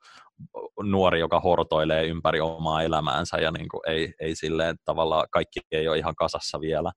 nuori, 0.83 1.19
joka 1.19 1.39
hortoilee 1.39 2.07
ympäri 2.07 2.41
omaa 2.41 2.83
elämäänsä 2.83 3.37
ja 3.37 3.51
niin 3.51 3.69
kuin 3.69 3.81
ei, 3.87 4.13
ei 4.19 4.35
silleen 4.35 4.75
tavallaan 4.85 5.27
kaikki 5.31 5.59
ei 5.71 5.87
ole 5.87 5.97
ihan 5.97 6.15
kasassa 6.15 6.61
vielä. 6.61 6.91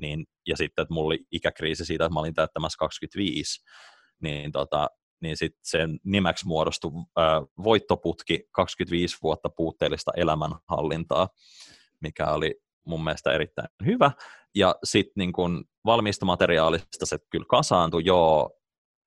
Niin, 0.00 0.24
ja 0.46 0.56
sitten, 0.56 0.82
että 0.82 0.94
mulla 0.94 1.06
oli 1.06 1.20
ikäkriisi 1.32 1.84
siitä, 1.84 2.04
että 2.04 2.14
mä 2.14 2.20
olin 2.20 2.34
täyttämässä 2.34 2.78
25, 2.78 3.64
niin, 4.22 4.52
tota, 4.52 4.88
niin 5.22 5.36
sitten 5.36 5.60
sen 5.64 5.98
nimeksi 6.04 6.46
muodostui 6.46 6.90
äh, 7.18 7.24
voittoputki 7.64 8.44
25 8.52 9.16
vuotta 9.22 9.48
puutteellista 9.56 10.10
elämänhallintaa, 10.16 11.28
mikä 12.00 12.30
oli 12.30 12.54
mun 12.86 13.04
mielestä 13.04 13.32
erittäin 13.32 13.68
hyvä. 13.86 14.10
Ja 14.54 14.74
sitten 14.84 15.12
niin 15.16 15.32
kun 15.32 15.64
valmista 15.84 16.26
materiaalista 16.26 17.06
se 17.06 17.18
kyllä 17.30 17.46
kasaantui, 17.48 18.02
joo, 18.04 18.50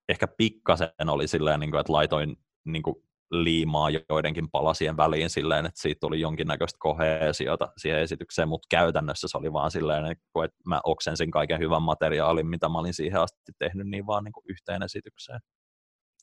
ehkä 0.09 0.27
pikkasen 0.27 1.09
oli 1.09 1.27
silleen, 1.27 1.59
niin 1.59 1.71
kuin, 1.71 1.79
että 1.79 1.93
laitoin 1.93 2.35
niin 2.65 2.83
kuin, 2.83 2.95
liimaa 3.31 3.89
joidenkin 4.09 4.49
palasien 4.51 4.97
väliin 4.97 5.29
silleen, 5.29 5.65
että 5.65 5.81
siitä 5.81 5.99
tuli 5.99 6.19
jonkinnäköistä 6.19 6.77
koheesiota 6.79 7.67
siihen 7.77 7.99
esitykseen, 7.99 8.49
mutta 8.49 8.67
käytännössä 8.69 9.27
se 9.27 9.37
oli 9.37 9.53
vaan 9.53 9.71
silleen, 9.71 10.05
että 10.05 10.23
mä 10.65 10.81
oksensin 10.83 11.31
kaiken 11.31 11.59
hyvän 11.59 11.81
materiaalin, 11.81 12.47
mitä 12.47 12.69
mä 12.69 12.79
olin 12.79 12.93
siihen 12.93 13.21
asti 13.21 13.51
tehnyt, 13.59 13.87
niin 13.87 14.07
vaan 14.07 14.23
niin 14.23 14.33
kuin 14.33 14.45
yhteen 14.49 14.83
esitykseen. 14.83 15.39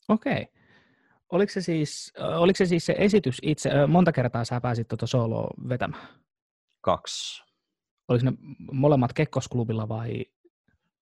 Okei. 0.09 0.47
Oliko 1.31 1.51
se, 1.51 1.61
siis, 1.61 2.13
oliko 2.37 2.57
se 2.57 2.65
siis 2.65 2.85
se 2.85 2.95
esitys 2.97 3.37
itse, 3.41 3.69
monta 3.87 4.11
kertaa 4.11 4.45
sä 4.45 4.61
pääsit 4.61 4.87
tuota 4.87 5.07
soloa 5.07 5.47
vetämään? 5.69 6.07
Kaksi 6.81 7.45
oliko 8.07 8.25
ne 8.25 8.33
molemmat 8.71 9.13
Kekkosklubilla 9.13 9.89
vai? 9.89 10.25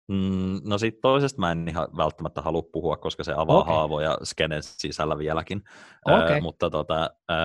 Mm, 0.09 0.61
no 0.63 0.77
sitten 0.77 1.01
toisesta 1.01 1.39
mä 1.39 1.51
en 1.51 1.67
ihan 1.67 1.87
välttämättä 1.97 2.41
halua 2.41 2.61
puhua, 2.71 2.97
koska 2.97 3.23
se 3.23 3.33
avaa 3.37 3.57
okay. 3.57 3.75
haavoja 3.75 4.17
skenen 4.23 4.63
sisällä 4.63 5.17
vieläkin. 5.17 5.63
Okay. 6.05 6.37
Ö, 6.37 6.41
mutta 6.41 6.69
tota, 6.69 7.09
ö, 7.31 7.35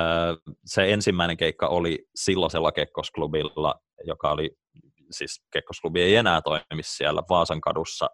se 0.65 0.93
ensimmäinen 0.93 1.37
keikka 1.37 1.69
oli 1.69 2.09
silloisella 2.15 2.73
Kekkosklubilla, 2.73 3.75
joka 4.05 4.31
oli, 4.31 4.57
siis 5.11 5.45
Kekkosklubi 5.53 6.03
ei 6.03 6.17
enää 6.17 6.43
toimi 6.43 6.83
siellä 6.83 7.23
Vaasan 7.29 7.61
kadussa. 7.61 8.11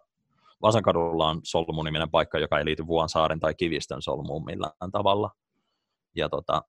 Vaasan 0.61 0.83
kadulla 0.83 1.29
on 1.29 1.41
Solmu-niminen 1.43 2.11
paikka, 2.11 2.39
joka 2.39 2.59
ei 2.59 2.65
liity 2.65 2.87
Vuonsaaren 2.87 3.39
tai 3.39 3.55
Kivistön 3.55 4.01
solmuun 4.01 4.45
millään 4.45 4.91
tavalla. 4.91 5.31
Ja 6.15 6.29
tota, 6.29 6.61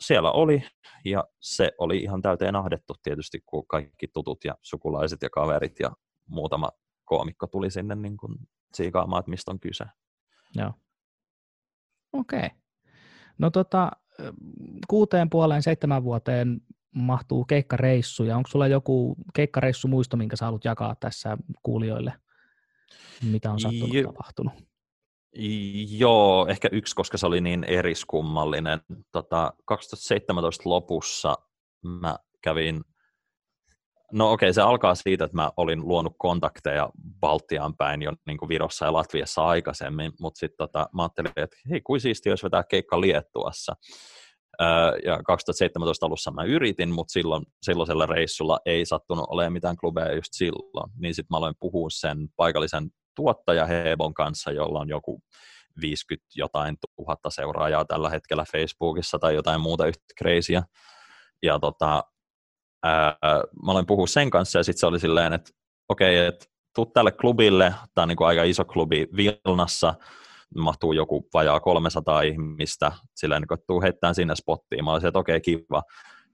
siellä 0.00 0.30
oli, 0.30 0.62
ja 1.04 1.24
se 1.40 1.72
oli 1.78 1.98
ihan 1.98 2.22
täyteen 2.22 2.56
ahdettu 2.56 2.94
tietysti, 3.02 3.40
kun 3.46 3.66
kaikki 3.66 4.08
tutut 4.08 4.44
ja 4.44 4.54
sukulaiset 4.62 5.22
ja 5.22 5.30
kaverit 5.30 5.80
ja 5.80 5.90
muutama 6.28 6.68
koomikko 7.10 7.46
tuli 7.46 7.70
sinne 7.70 7.94
niin 7.94 8.16
kuin 8.16 8.36
siikaamaan, 8.74 9.20
että 9.20 9.30
mistä 9.30 9.50
on 9.50 9.60
kyse. 9.60 9.84
Joo. 10.54 10.72
Okei. 12.12 12.38
Okay. 12.38 12.50
No 13.38 13.50
tota, 13.50 13.90
kuuteen 14.88 15.30
puoleen 15.30 15.62
seitsemän 15.62 16.04
vuoteen 16.04 16.60
mahtuu 16.94 17.44
keikkareissu, 17.44 18.24
ja 18.24 18.36
onko 18.36 18.48
sulla 18.48 18.66
joku 18.66 19.16
keikkareissu 19.34 19.88
muisto, 19.88 20.16
minkä 20.16 20.36
sä 20.36 20.44
haluat 20.44 20.64
jakaa 20.64 20.94
tässä 20.94 21.38
kuulijoille, 21.62 22.12
mitä 23.22 23.52
on 23.52 23.60
sattunut 23.60 23.94
jo, 23.94 24.12
tapahtunut? 24.12 24.52
Joo, 25.88 26.46
ehkä 26.46 26.68
yksi, 26.72 26.94
koska 26.94 27.18
se 27.18 27.26
oli 27.26 27.40
niin 27.40 27.64
eriskummallinen. 27.64 28.80
Tota, 29.12 29.52
2017 29.64 30.68
lopussa 30.68 31.34
mä 31.82 32.18
kävin, 32.42 32.84
no 34.12 34.32
okei, 34.32 34.46
okay, 34.46 34.52
se 34.52 34.62
alkaa 34.62 34.94
siitä, 34.94 35.24
että 35.24 35.36
mä 35.36 35.50
olin 35.56 35.88
luonut 35.88 36.14
kontakteja 36.18 36.90
Baltiaan 37.20 37.76
päin 37.76 38.02
jo 38.02 38.12
niin 38.26 38.38
kuin 38.38 38.48
Virossa 38.48 38.84
ja 38.84 38.92
Latviassa 38.92 39.42
aikaisemmin, 39.42 40.12
mutta 40.20 40.38
sitten 40.38 40.56
tota, 40.58 40.88
mä 40.94 41.02
ajattelin, 41.02 41.32
että 41.36 41.56
hei, 41.70 41.80
kuin 41.80 42.00
siistiä, 42.00 42.32
jos 42.32 42.44
vetää 42.44 42.62
keikka 42.62 43.00
Liettuassa. 43.00 43.76
ja 45.04 45.22
2017 45.22 46.06
alussa 46.06 46.30
mä 46.30 46.44
yritin, 46.44 46.90
mutta 46.90 47.12
silloin, 47.12 47.46
silloisella 47.62 48.06
reissulla 48.06 48.58
ei 48.66 48.86
sattunut 48.86 49.26
olemaan 49.28 49.52
mitään 49.52 49.76
klubeja 49.76 50.14
just 50.14 50.32
silloin. 50.32 50.92
Niin 50.98 51.14
sitten 51.14 51.34
mä 51.34 51.38
aloin 51.38 51.54
puhua 51.60 51.90
sen 51.90 52.28
paikallisen 52.36 52.90
tuottaja 53.16 53.66
Hebon 53.66 54.14
kanssa, 54.14 54.52
jolla 54.52 54.80
on 54.80 54.88
joku 54.88 55.22
50 55.80 56.26
jotain 56.34 56.76
tuhatta 56.96 57.30
seuraajaa 57.30 57.84
tällä 57.84 58.10
hetkellä 58.10 58.44
Facebookissa 58.52 59.18
tai 59.18 59.34
jotain 59.34 59.60
muuta 59.60 59.86
yhtä 59.86 60.02
crazyä. 60.18 60.62
Ja 61.42 61.58
tota, 61.58 62.04
ää, 62.82 63.16
mä 63.64 63.72
olen 63.72 63.86
puhunut 63.86 64.10
sen 64.10 64.30
kanssa 64.30 64.58
ja 64.58 64.62
sitten 64.62 64.80
se 64.80 64.86
oli 64.86 65.00
silleen, 65.00 65.32
että 65.32 65.50
okei, 65.88 66.18
okay, 66.18 66.26
että 66.26 66.46
tuu 66.74 66.86
tälle 66.86 67.12
klubille, 67.12 67.74
tämä 67.94 68.02
on 68.02 68.08
niin 68.08 68.16
kuin 68.16 68.28
aika 68.28 68.42
iso 68.42 68.64
klubi 68.64 69.08
Vilnassa, 69.16 69.94
mahtuu 70.58 70.92
joku 70.92 71.28
vajaa 71.34 71.60
300 71.60 72.22
ihmistä, 72.22 72.92
silleen, 73.14 73.42
niin 73.42 73.54
että 73.54 73.66
tuu 73.66 73.82
heittämään 73.82 74.14
sinne 74.14 74.36
spottiin. 74.36 74.84
Mä 74.84 74.92
olisin, 74.92 75.08
että 75.08 75.18
okei, 75.18 75.36
okay, 75.36 75.40
kiva. 75.40 75.82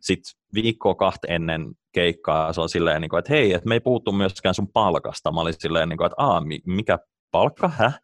Sitten 0.01 0.33
viikkoa 0.55 0.95
kahta 0.95 1.29
ennen 1.29 1.75
keikkaa 1.93 2.53
se 2.53 2.61
on 2.61 2.69
silleen, 2.69 3.01
niin 3.01 3.09
kuin, 3.09 3.19
että 3.19 3.33
hei, 3.33 3.53
että 3.53 3.69
me 3.69 3.75
ei 3.75 3.81
puhuttu 3.81 4.13
myöskään 4.13 4.55
sun 4.55 4.73
palkasta. 4.73 5.33
Mä 5.33 5.41
olin 5.41 5.55
silleen, 5.59 5.89
niin 5.89 5.97
kuin, 5.97 6.07
että 6.07 6.23
aa, 6.23 6.43
mikä 6.67 6.99
palkka, 7.31 7.69
häh? 7.69 8.01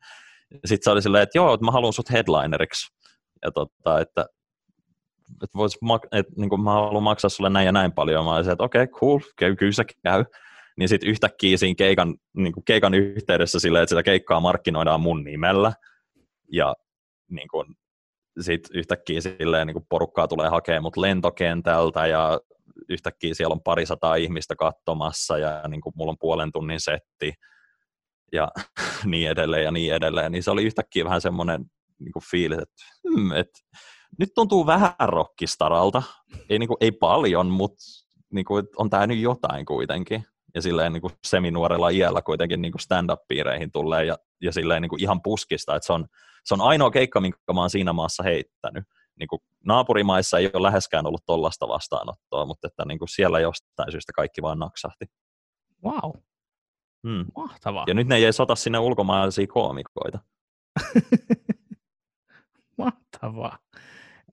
Sitten 0.65 0.85
se 0.85 0.91
oli 0.91 1.03
silleen, 1.03 1.23
että 1.23 1.39
joo, 1.39 1.55
että 1.55 1.65
mä 1.65 1.71
haluan 1.71 1.93
sut 1.93 2.11
headlineriksi. 2.11 2.93
Ja 3.45 3.51
tota, 3.51 4.01
että, 4.01 4.27
että, 5.43 5.59
vois, 5.59 5.79
että 6.13 6.33
niin 6.37 6.49
kuin 6.49 6.61
mä 6.61 6.73
haluan 6.73 7.03
maksaa 7.03 7.29
sulle 7.29 7.51
näin 7.51 7.67
ja 7.67 7.73
näin 7.73 7.93
paljon. 7.93 8.25
Mä 8.25 8.35
olisin, 8.35 8.53
että 8.53 8.65
okei, 8.65 8.83
okay, 8.83 9.01
cool, 9.01 9.21
käy, 9.37 9.57
kyllä 9.57 9.73
se 9.73 9.85
käy. 10.03 10.25
Niin 10.77 10.89
sitten 10.89 11.09
yhtäkkiä 11.09 11.57
siinä 11.57 11.75
keikan, 11.75 12.15
niin 12.37 12.53
kuin 12.53 12.65
keikan 12.65 12.95
yhteydessä 12.95 13.61
silleen, 13.61 13.83
että 13.83 13.89
sitä 13.89 14.03
keikkaa 14.03 14.41
markkinoidaan 14.41 15.01
mun 15.01 15.25
nimellä. 15.25 15.73
Ja 16.53 16.75
niin 17.31 17.49
kuin, 17.49 17.67
sitten 18.41 18.77
yhtäkkiä 18.79 19.21
silleen, 19.21 19.67
niin 19.67 19.75
kuin 19.75 19.87
porukkaa 19.89 20.29
tulee 20.29 20.49
hakemaan 20.49 20.83
mut 20.83 20.97
lentokentältä 20.97 22.07
ja 22.07 22.41
yhtäkkiä 22.89 23.35
siellä 23.35 23.53
on 23.53 23.63
parisataa 23.63 24.15
ihmistä 24.15 24.57
katsomassa 24.57 25.39
ja 25.39 25.69
niin 25.69 25.81
kuin 25.81 25.93
mulla 25.97 26.11
on 26.11 26.19
puolen 26.21 26.53
tunnin 26.53 26.81
setti 26.81 27.33
ja 28.33 28.49
niin 29.05 29.31
edelleen 29.31 29.65
ja 29.65 29.71
niin 29.71 29.95
edelleen, 29.95 30.33
niin 30.33 30.43
se 30.43 30.51
oli 30.51 30.65
yhtäkkiä 30.65 31.05
vähän 31.05 31.21
semmoinen 31.21 31.65
niin 31.99 32.13
kuin 32.13 32.23
fiilis, 32.31 32.59
että, 32.59 32.85
hmm, 33.09 33.33
että 33.33 33.61
nyt 34.19 34.35
tuntuu 34.35 34.67
vähän 34.67 34.93
rockistaralta, 35.01 36.03
ei, 36.49 36.59
niin 36.59 36.69
kuin, 36.69 36.77
ei 36.81 36.93
paljon, 36.93 37.47
mutta 37.47 37.85
niin 38.33 38.45
kuin, 38.45 38.67
on 38.77 38.91
tämä 38.91 39.07
nyt 39.07 39.19
jotain 39.19 39.67
kuitenkin. 39.67 40.25
Ja 40.55 40.63
silleen 40.63 40.93
niin 40.93 41.01
kuin 41.01 41.13
seminuorella 41.25 41.89
iällä 41.89 42.23
kuitenkin 42.23 42.63
niin 42.63 42.73
kuin 42.73 42.81
stand-up-piireihin 42.81 43.73
tulee 43.73 44.05
ja, 44.05 44.17
ja 44.43 44.53
silleen 44.53 44.83
niin 44.83 44.91
kuin 44.91 45.03
ihan 45.03 45.23
puskista, 45.23 45.77
että 45.77 45.87
se 45.87 45.93
on, 45.93 46.07
se 46.45 46.55
on 46.55 46.61
ainoa 46.61 46.91
keikka, 46.91 47.21
minkä 47.21 47.39
mä 47.55 47.61
oon 47.61 47.71
siinä 47.71 47.93
maassa 47.93 48.23
heittänyt. 48.23 48.85
Niin 49.19 49.29
kuin 49.29 49.43
naapurimaissa 49.67 50.39
ei 50.39 50.51
ole 50.55 50.63
läheskään 50.63 51.07
ollut 51.07 51.27
tollasta 51.27 51.69
vastaanottoa, 51.69 52.47
mutta 52.47 52.67
että 52.67 52.85
niin 52.85 52.99
kuin 52.99 53.09
siellä 53.09 53.41
jostain 53.41 53.93
syystä 53.93 54.13
kaikki 54.13 54.43
vaan 54.43 54.59
naksahti. 54.59 55.05
Wow. 55.85 56.13
Hmm. 57.09 57.27
Mahtavaa. 57.37 57.85
Ja 57.87 57.95
nyt 57.95 58.07
ne 58.07 58.17
ei 58.17 58.33
sota 58.33 58.55
sinne 58.55 58.79
ulkomaalaisia 58.79 59.47
koomikoita. 59.47 60.19
Mahtavaa. 62.79 63.59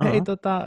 Uh-huh. 0.03 0.12
Hei, 0.12 0.21
tota, 0.21 0.65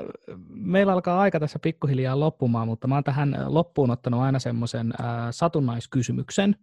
meillä 0.48 0.92
alkaa 0.92 1.20
aika 1.20 1.40
tässä 1.40 1.58
pikkuhiljaa 1.58 2.20
loppumaan, 2.20 2.68
mutta 2.68 2.88
mä 2.88 2.94
oon 2.94 3.04
tähän 3.04 3.36
loppuun 3.46 3.90
ottanut 3.90 4.20
aina 4.20 4.38
semmoisen 4.38 4.92
äh, 5.00 5.06
satunnaiskysymyksen. 5.30 6.56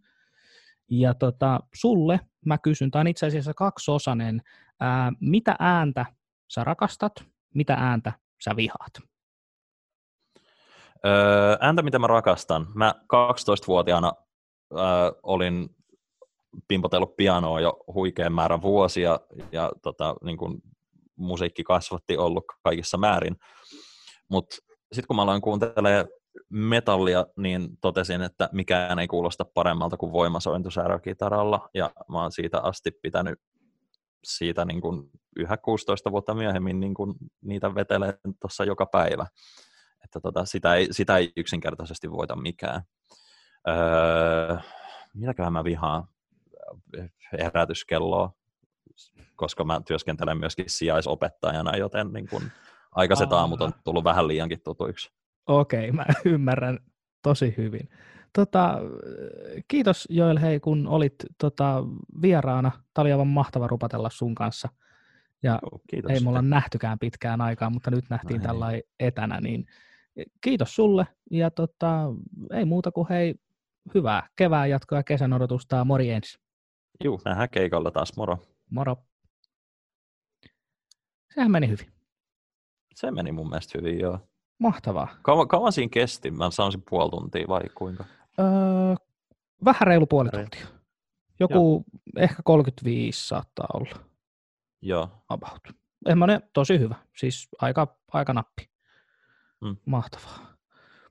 Ja 0.89 1.13
tota, 1.13 1.59
sulle 1.73 2.19
mä 2.45 2.57
kysyn, 2.57 2.91
tämä 2.91 3.01
on 3.01 3.07
itse 3.07 3.25
asiassa 3.25 3.53
kaksiosainen, 3.53 4.41
äh, 4.81 5.11
mitä 5.19 5.55
ääntä 5.59 6.05
sä 6.47 6.63
rakastat, 6.63 7.13
mitä 7.53 7.73
ääntä 7.73 8.13
sä 8.43 8.55
vihaat? 8.55 9.09
Öö, 11.05 11.57
ääntä, 11.59 11.81
mitä 11.81 11.99
mä 11.99 12.07
rakastan. 12.07 12.67
Mä 12.75 12.95
12-vuotiaana 13.13 14.13
äh, 14.73 14.79
olin 15.23 15.69
pimpotellut 16.67 17.15
pianoa 17.15 17.59
jo 17.59 17.83
huikean 17.93 18.33
määrän 18.33 18.61
vuosia 18.61 19.19
ja 19.51 19.71
tota, 19.81 20.15
niin 20.23 20.37
kun 20.37 20.61
musiikki 21.19 21.63
kasvatti 21.63 22.17
ollut 22.17 22.43
kaikissa 22.63 22.97
määrin. 22.97 23.35
Mutta 24.29 24.55
sitten 24.91 25.07
kun 25.07 25.15
mä 25.15 25.21
aloin 25.21 25.41
kuuntelemaan 25.41 26.07
metallia, 26.49 27.25
niin 27.37 27.69
totesin, 27.81 28.21
että 28.21 28.49
mikään 28.51 28.99
ei 28.99 29.07
kuulosta 29.07 29.45
paremmalta 29.53 29.97
kuin 29.97 30.11
voimasointu 30.11 30.69
ja 31.73 31.91
mä 32.11 32.21
oon 32.21 32.31
siitä 32.31 32.59
asti 32.59 32.91
pitänyt 33.01 33.39
siitä 34.23 34.65
niin 34.65 34.81
kuin 34.81 35.09
yhä 35.35 35.57
16 35.57 36.11
vuotta 36.11 36.33
myöhemmin 36.33 36.79
niin 36.79 36.93
kuin 36.93 37.15
niitä 37.41 37.75
vetelee 37.75 38.13
tuossa 38.41 38.63
joka 38.63 38.85
päivä. 38.85 39.27
Että 40.03 40.19
tota, 40.19 40.45
sitä, 40.45 40.75
ei, 40.75 40.87
sitä 40.91 41.17
ei 41.17 41.31
yksinkertaisesti 41.37 42.11
voita 42.11 42.35
mikään. 42.35 42.81
Öö, 43.67 44.57
mitäköhän 45.13 45.53
mä 45.53 45.63
vihaan? 45.63 46.03
Herätyskelloa, 47.31 48.31
koska 49.35 49.63
mä 49.63 49.81
työskentelen 49.87 50.37
myöskin 50.37 50.65
sijaisopettajana, 50.67 51.77
joten 51.77 52.13
niin 52.13 52.27
kun 52.29 52.41
aikaiset 52.91 53.33
Aa. 53.33 53.39
aamut 53.39 53.61
on 53.61 53.71
tullut 53.83 54.03
vähän 54.03 54.27
liiankin 54.27 54.61
tutuiksi. 54.63 55.11
Okei, 55.47 55.91
mä 55.91 56.05
ymmärrän 56.25 56.79
tosi 57.21 57.53
hyvin. 57.57 57.89
Tota, 58.33 58.79
kiitos 59.67 60.07
Joel, 60.09 60.39
hei 60.39 60.59
kun 60.59 60.87
olit 60.87 61.15
tota, 61.37 61.83
vieraana. 62.21 62.71
Tämä 62.93 63.03
oli 63.03 63.11
aivan 63.11 63.27
mahtava 63.27 63.67
rupatella 63.67 64.09
sun 64.09 64.35
kanssa. 64.35 64.69
Ja 65.43 65.59
kiitos 65.89 66.11
ei 66.11 66.19
mulla 66.19 66.41
nähtykään 66.41 66.99
pitkään 66.99 67.41
aikaa, 67.41 67.69
mutta 67.69 67.91
nyt 67.91 68.05
nähtiin 68.09 68.41
no 68.41 68.47
tällä 68.47 68.67
etänä, 68.99 69.41
niin 69.41 69.65
kiitos 70.41 70.75
sulle. 70.75 71.07
Ja 71.31 71.51
tota, 71.51 72.05
ei 72.53 72.65
muuta 72.65 72.91
kuin 72.91 73.07
hei, 73.09 73.35
hyvää 73.93 74.27
kevään 74.35 74.69
jatkoa 74.69 74.99
ja 74.99 75.03
kesän 75.03 75.33
odotusta. 75.33 75.85
Morjens. 75.85 76.39
Juu, 77.03 77.21
nähdään 77.25 77.49
keikalla 77.49 77.91
taas. 77.91 78.17
Moro. 78.17 78.37
Moro. 78.69 78.95
Sehän 81.33 81.51
meni 81.51 81.67
hyvin. 81.67 81.91
Se 82.95 83.11
meni 83.11 83.31
mun 83.31 83.49
mielestä 83.49 83.77
hyvin, 83.77 83.99
joo. 83.99 84.19
Mahtavaa. 84.59 85.07
Kauan, 85.21 85.47
kauan 85.47 85.71
siinä 85.71 85.89
kesti? 85.89 86.31
Mä 86.31 86.51
sanoisin 86.51 86.83
puoli 86.89 87.09
tuntia 87.09 87.47
vai 87.47 87.61
kuinka? 87.75 88.05
Öö, 88.39 88.45
vähän 89.65 89.87
reilu 89.87 90.07
puoli 90.07 90.29
tuntia. 90.29 90.65
Joku 91.39 91.85
joo. 92.15 92.23
ehkä 92.23 92.43
35 92.43 93.27
saattaa 93.27 93.67
olla. 93.73 94.05
Joo. 94.81 95.09
About. 95.29 95.59
Semmoinen 96.07 96.41
tosi 96.53 96.79
hyvä. 96.79 96.95
Siis 97.17 97.47
aika, 97.61 97.97
aika 98.13 98.33
nappi. 98.33 98.69
Hmm. 99.65 99.77
Mahtavaa. 99.85 100.39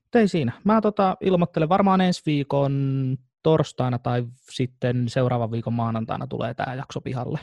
Mutta 0.03 0.19
ei 0.19 0.27
siinä. 0.27 0.61
Mä 0.63 0.81
tota, 0.81 1.17
ilmoittelen 1.21 1.69
varmaan 1.69 2.01
ensi 2.01 2.21
viikon 2.25 3.17
torstaina 3.43 3.99
tai 3.99 4.25
sitten 4.51 5.09
seuraavan 5.09 5.51
viikon 5.51 5.73
maanantaina 5.73 6.27
tulee 6.27 6.53
tämä 6.53 6.75
jakso 6.75 7.01
pihalle. 7.01 7.39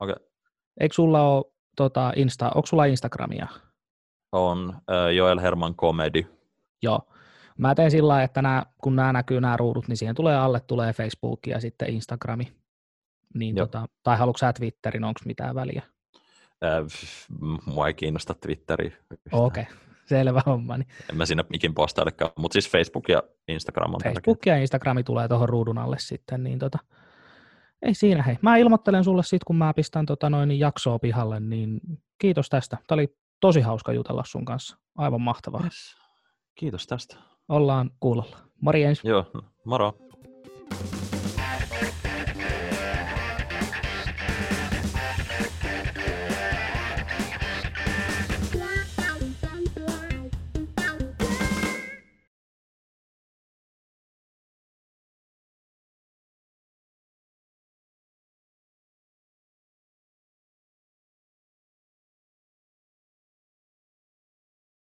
Okei. 0.00 0.12
Okay. 0.12 0.26
Eikö 0.80 0.94
sulla 0.94 1.28
ole 1.28 1.44
tota, 1.76 2.12
Insta, 2.16 2.50
onko 2.54 2.66
sulla 2.66 2.84
Instagramia? 2.84 3.46
On, 4.32 4.72
äh, 4.76 5.14
Joel 5.14 5.40
Herman 5.40 5.74
Comedy. 5.74 6.24
Joo. 6.82 7.00
Mä 7.58 7.74
teen 7.74 7.90
sillä 7.90 8.08
lailla, 8.08 8.24
että 8.24 8.42
nää, 8.42 8.66
kun 8.82 8.96
nämä 8.96 9.12
näkyy 9.12 9.40
nämä 9.40 9.56
ruudut, 9.56 9.88
niin 9.88 9.96
siihen 9.96 10.14
tulee 10.14 10.36
alle 10.36 10.60
tulee 10.60 10.92
Facebook 10.92 11.46
ja 11.46 11.60
sitten 11.60 11.90
Instagrami. 11.90 12.52
Niin 13.34 13.54
tota, 13.54 13.86
tai 14.02 14.16
haluatko 14.16 14.38
sä 14.38 14.52
Twitterin, 14.52 15.04
onko 15.04 15.20
mitään 15.24 15.54
väliä? 15.54 15.82
Äh, 16.64 16.84
mua 17.66 17.86
ei 17.86 17.94
kiinnosta 17.94 18.34
Twitteri. 18.34 18.96
Okei, 19.32 19.62
okay. 19.62 19.76
Selvä 20.12 20.42
homma. 20.46 20.78
Niin. 20.78 20.88
En 21.10 21.16
mä 21.16 21.26
sinne 21.26 21.44
mikin 21.48 21.74
postailekaan, 21.74 22.32
mutta 22.38 22.52
siis 22.52 22.70
Facebook 22.70 23.08
ja 23.08 23.22
Instagram 23.48 23.94
on 23.94 24.00
Facebook 24.02 24.46
ja 24.46 24.56
Instagrami 24.56 25.02
tulee 25.02 25.28
tuohon 25.28 25.48
ruudun 25.48 25.78
alle 25.78 25.96
sitten, 25.98 26.42
niin 26.44 26.58
tota, 26.58 26.78
ei 27.82 27.94
siinä 27.94 28.22
hei. 28.22 28.38
Mä 28.42 28.56
ilmoittelen 28.56 29.04
sulle 29.04 29.22
sitten, 29.22 29.46
kun 29.46 29.56
mä 29.56 29.74
pistän 29.74 30.06
tota 30.06 30.30
noin 30.30 30.58
jaksoa 30.58 30.98
pihalle, 30.98 31.40
niin 31.40 31.80
kiitos 32.18 32.48
tästä. 32.48 32.78
Tämä 32.86 32.96
oli 32.96 33.16
tosi 33.40 33.60
hauska 33.60 33.92
jutella 33.92 34.22
sun 34.26 34.44
kanssa. 34.44 34.76
Aivan 34.98 35.20
mahtavaa. 35.20 35.60
Yes. 35.64 35.96
Kiitos 36.54 36.86
tästä. 36.86 37.16
Ollaan 37.48 37.90
kuulolla. 38.00 38.38
Morjens. 38.60 39.04
Joo, 39.04 39.26
moro. 39.64 39.94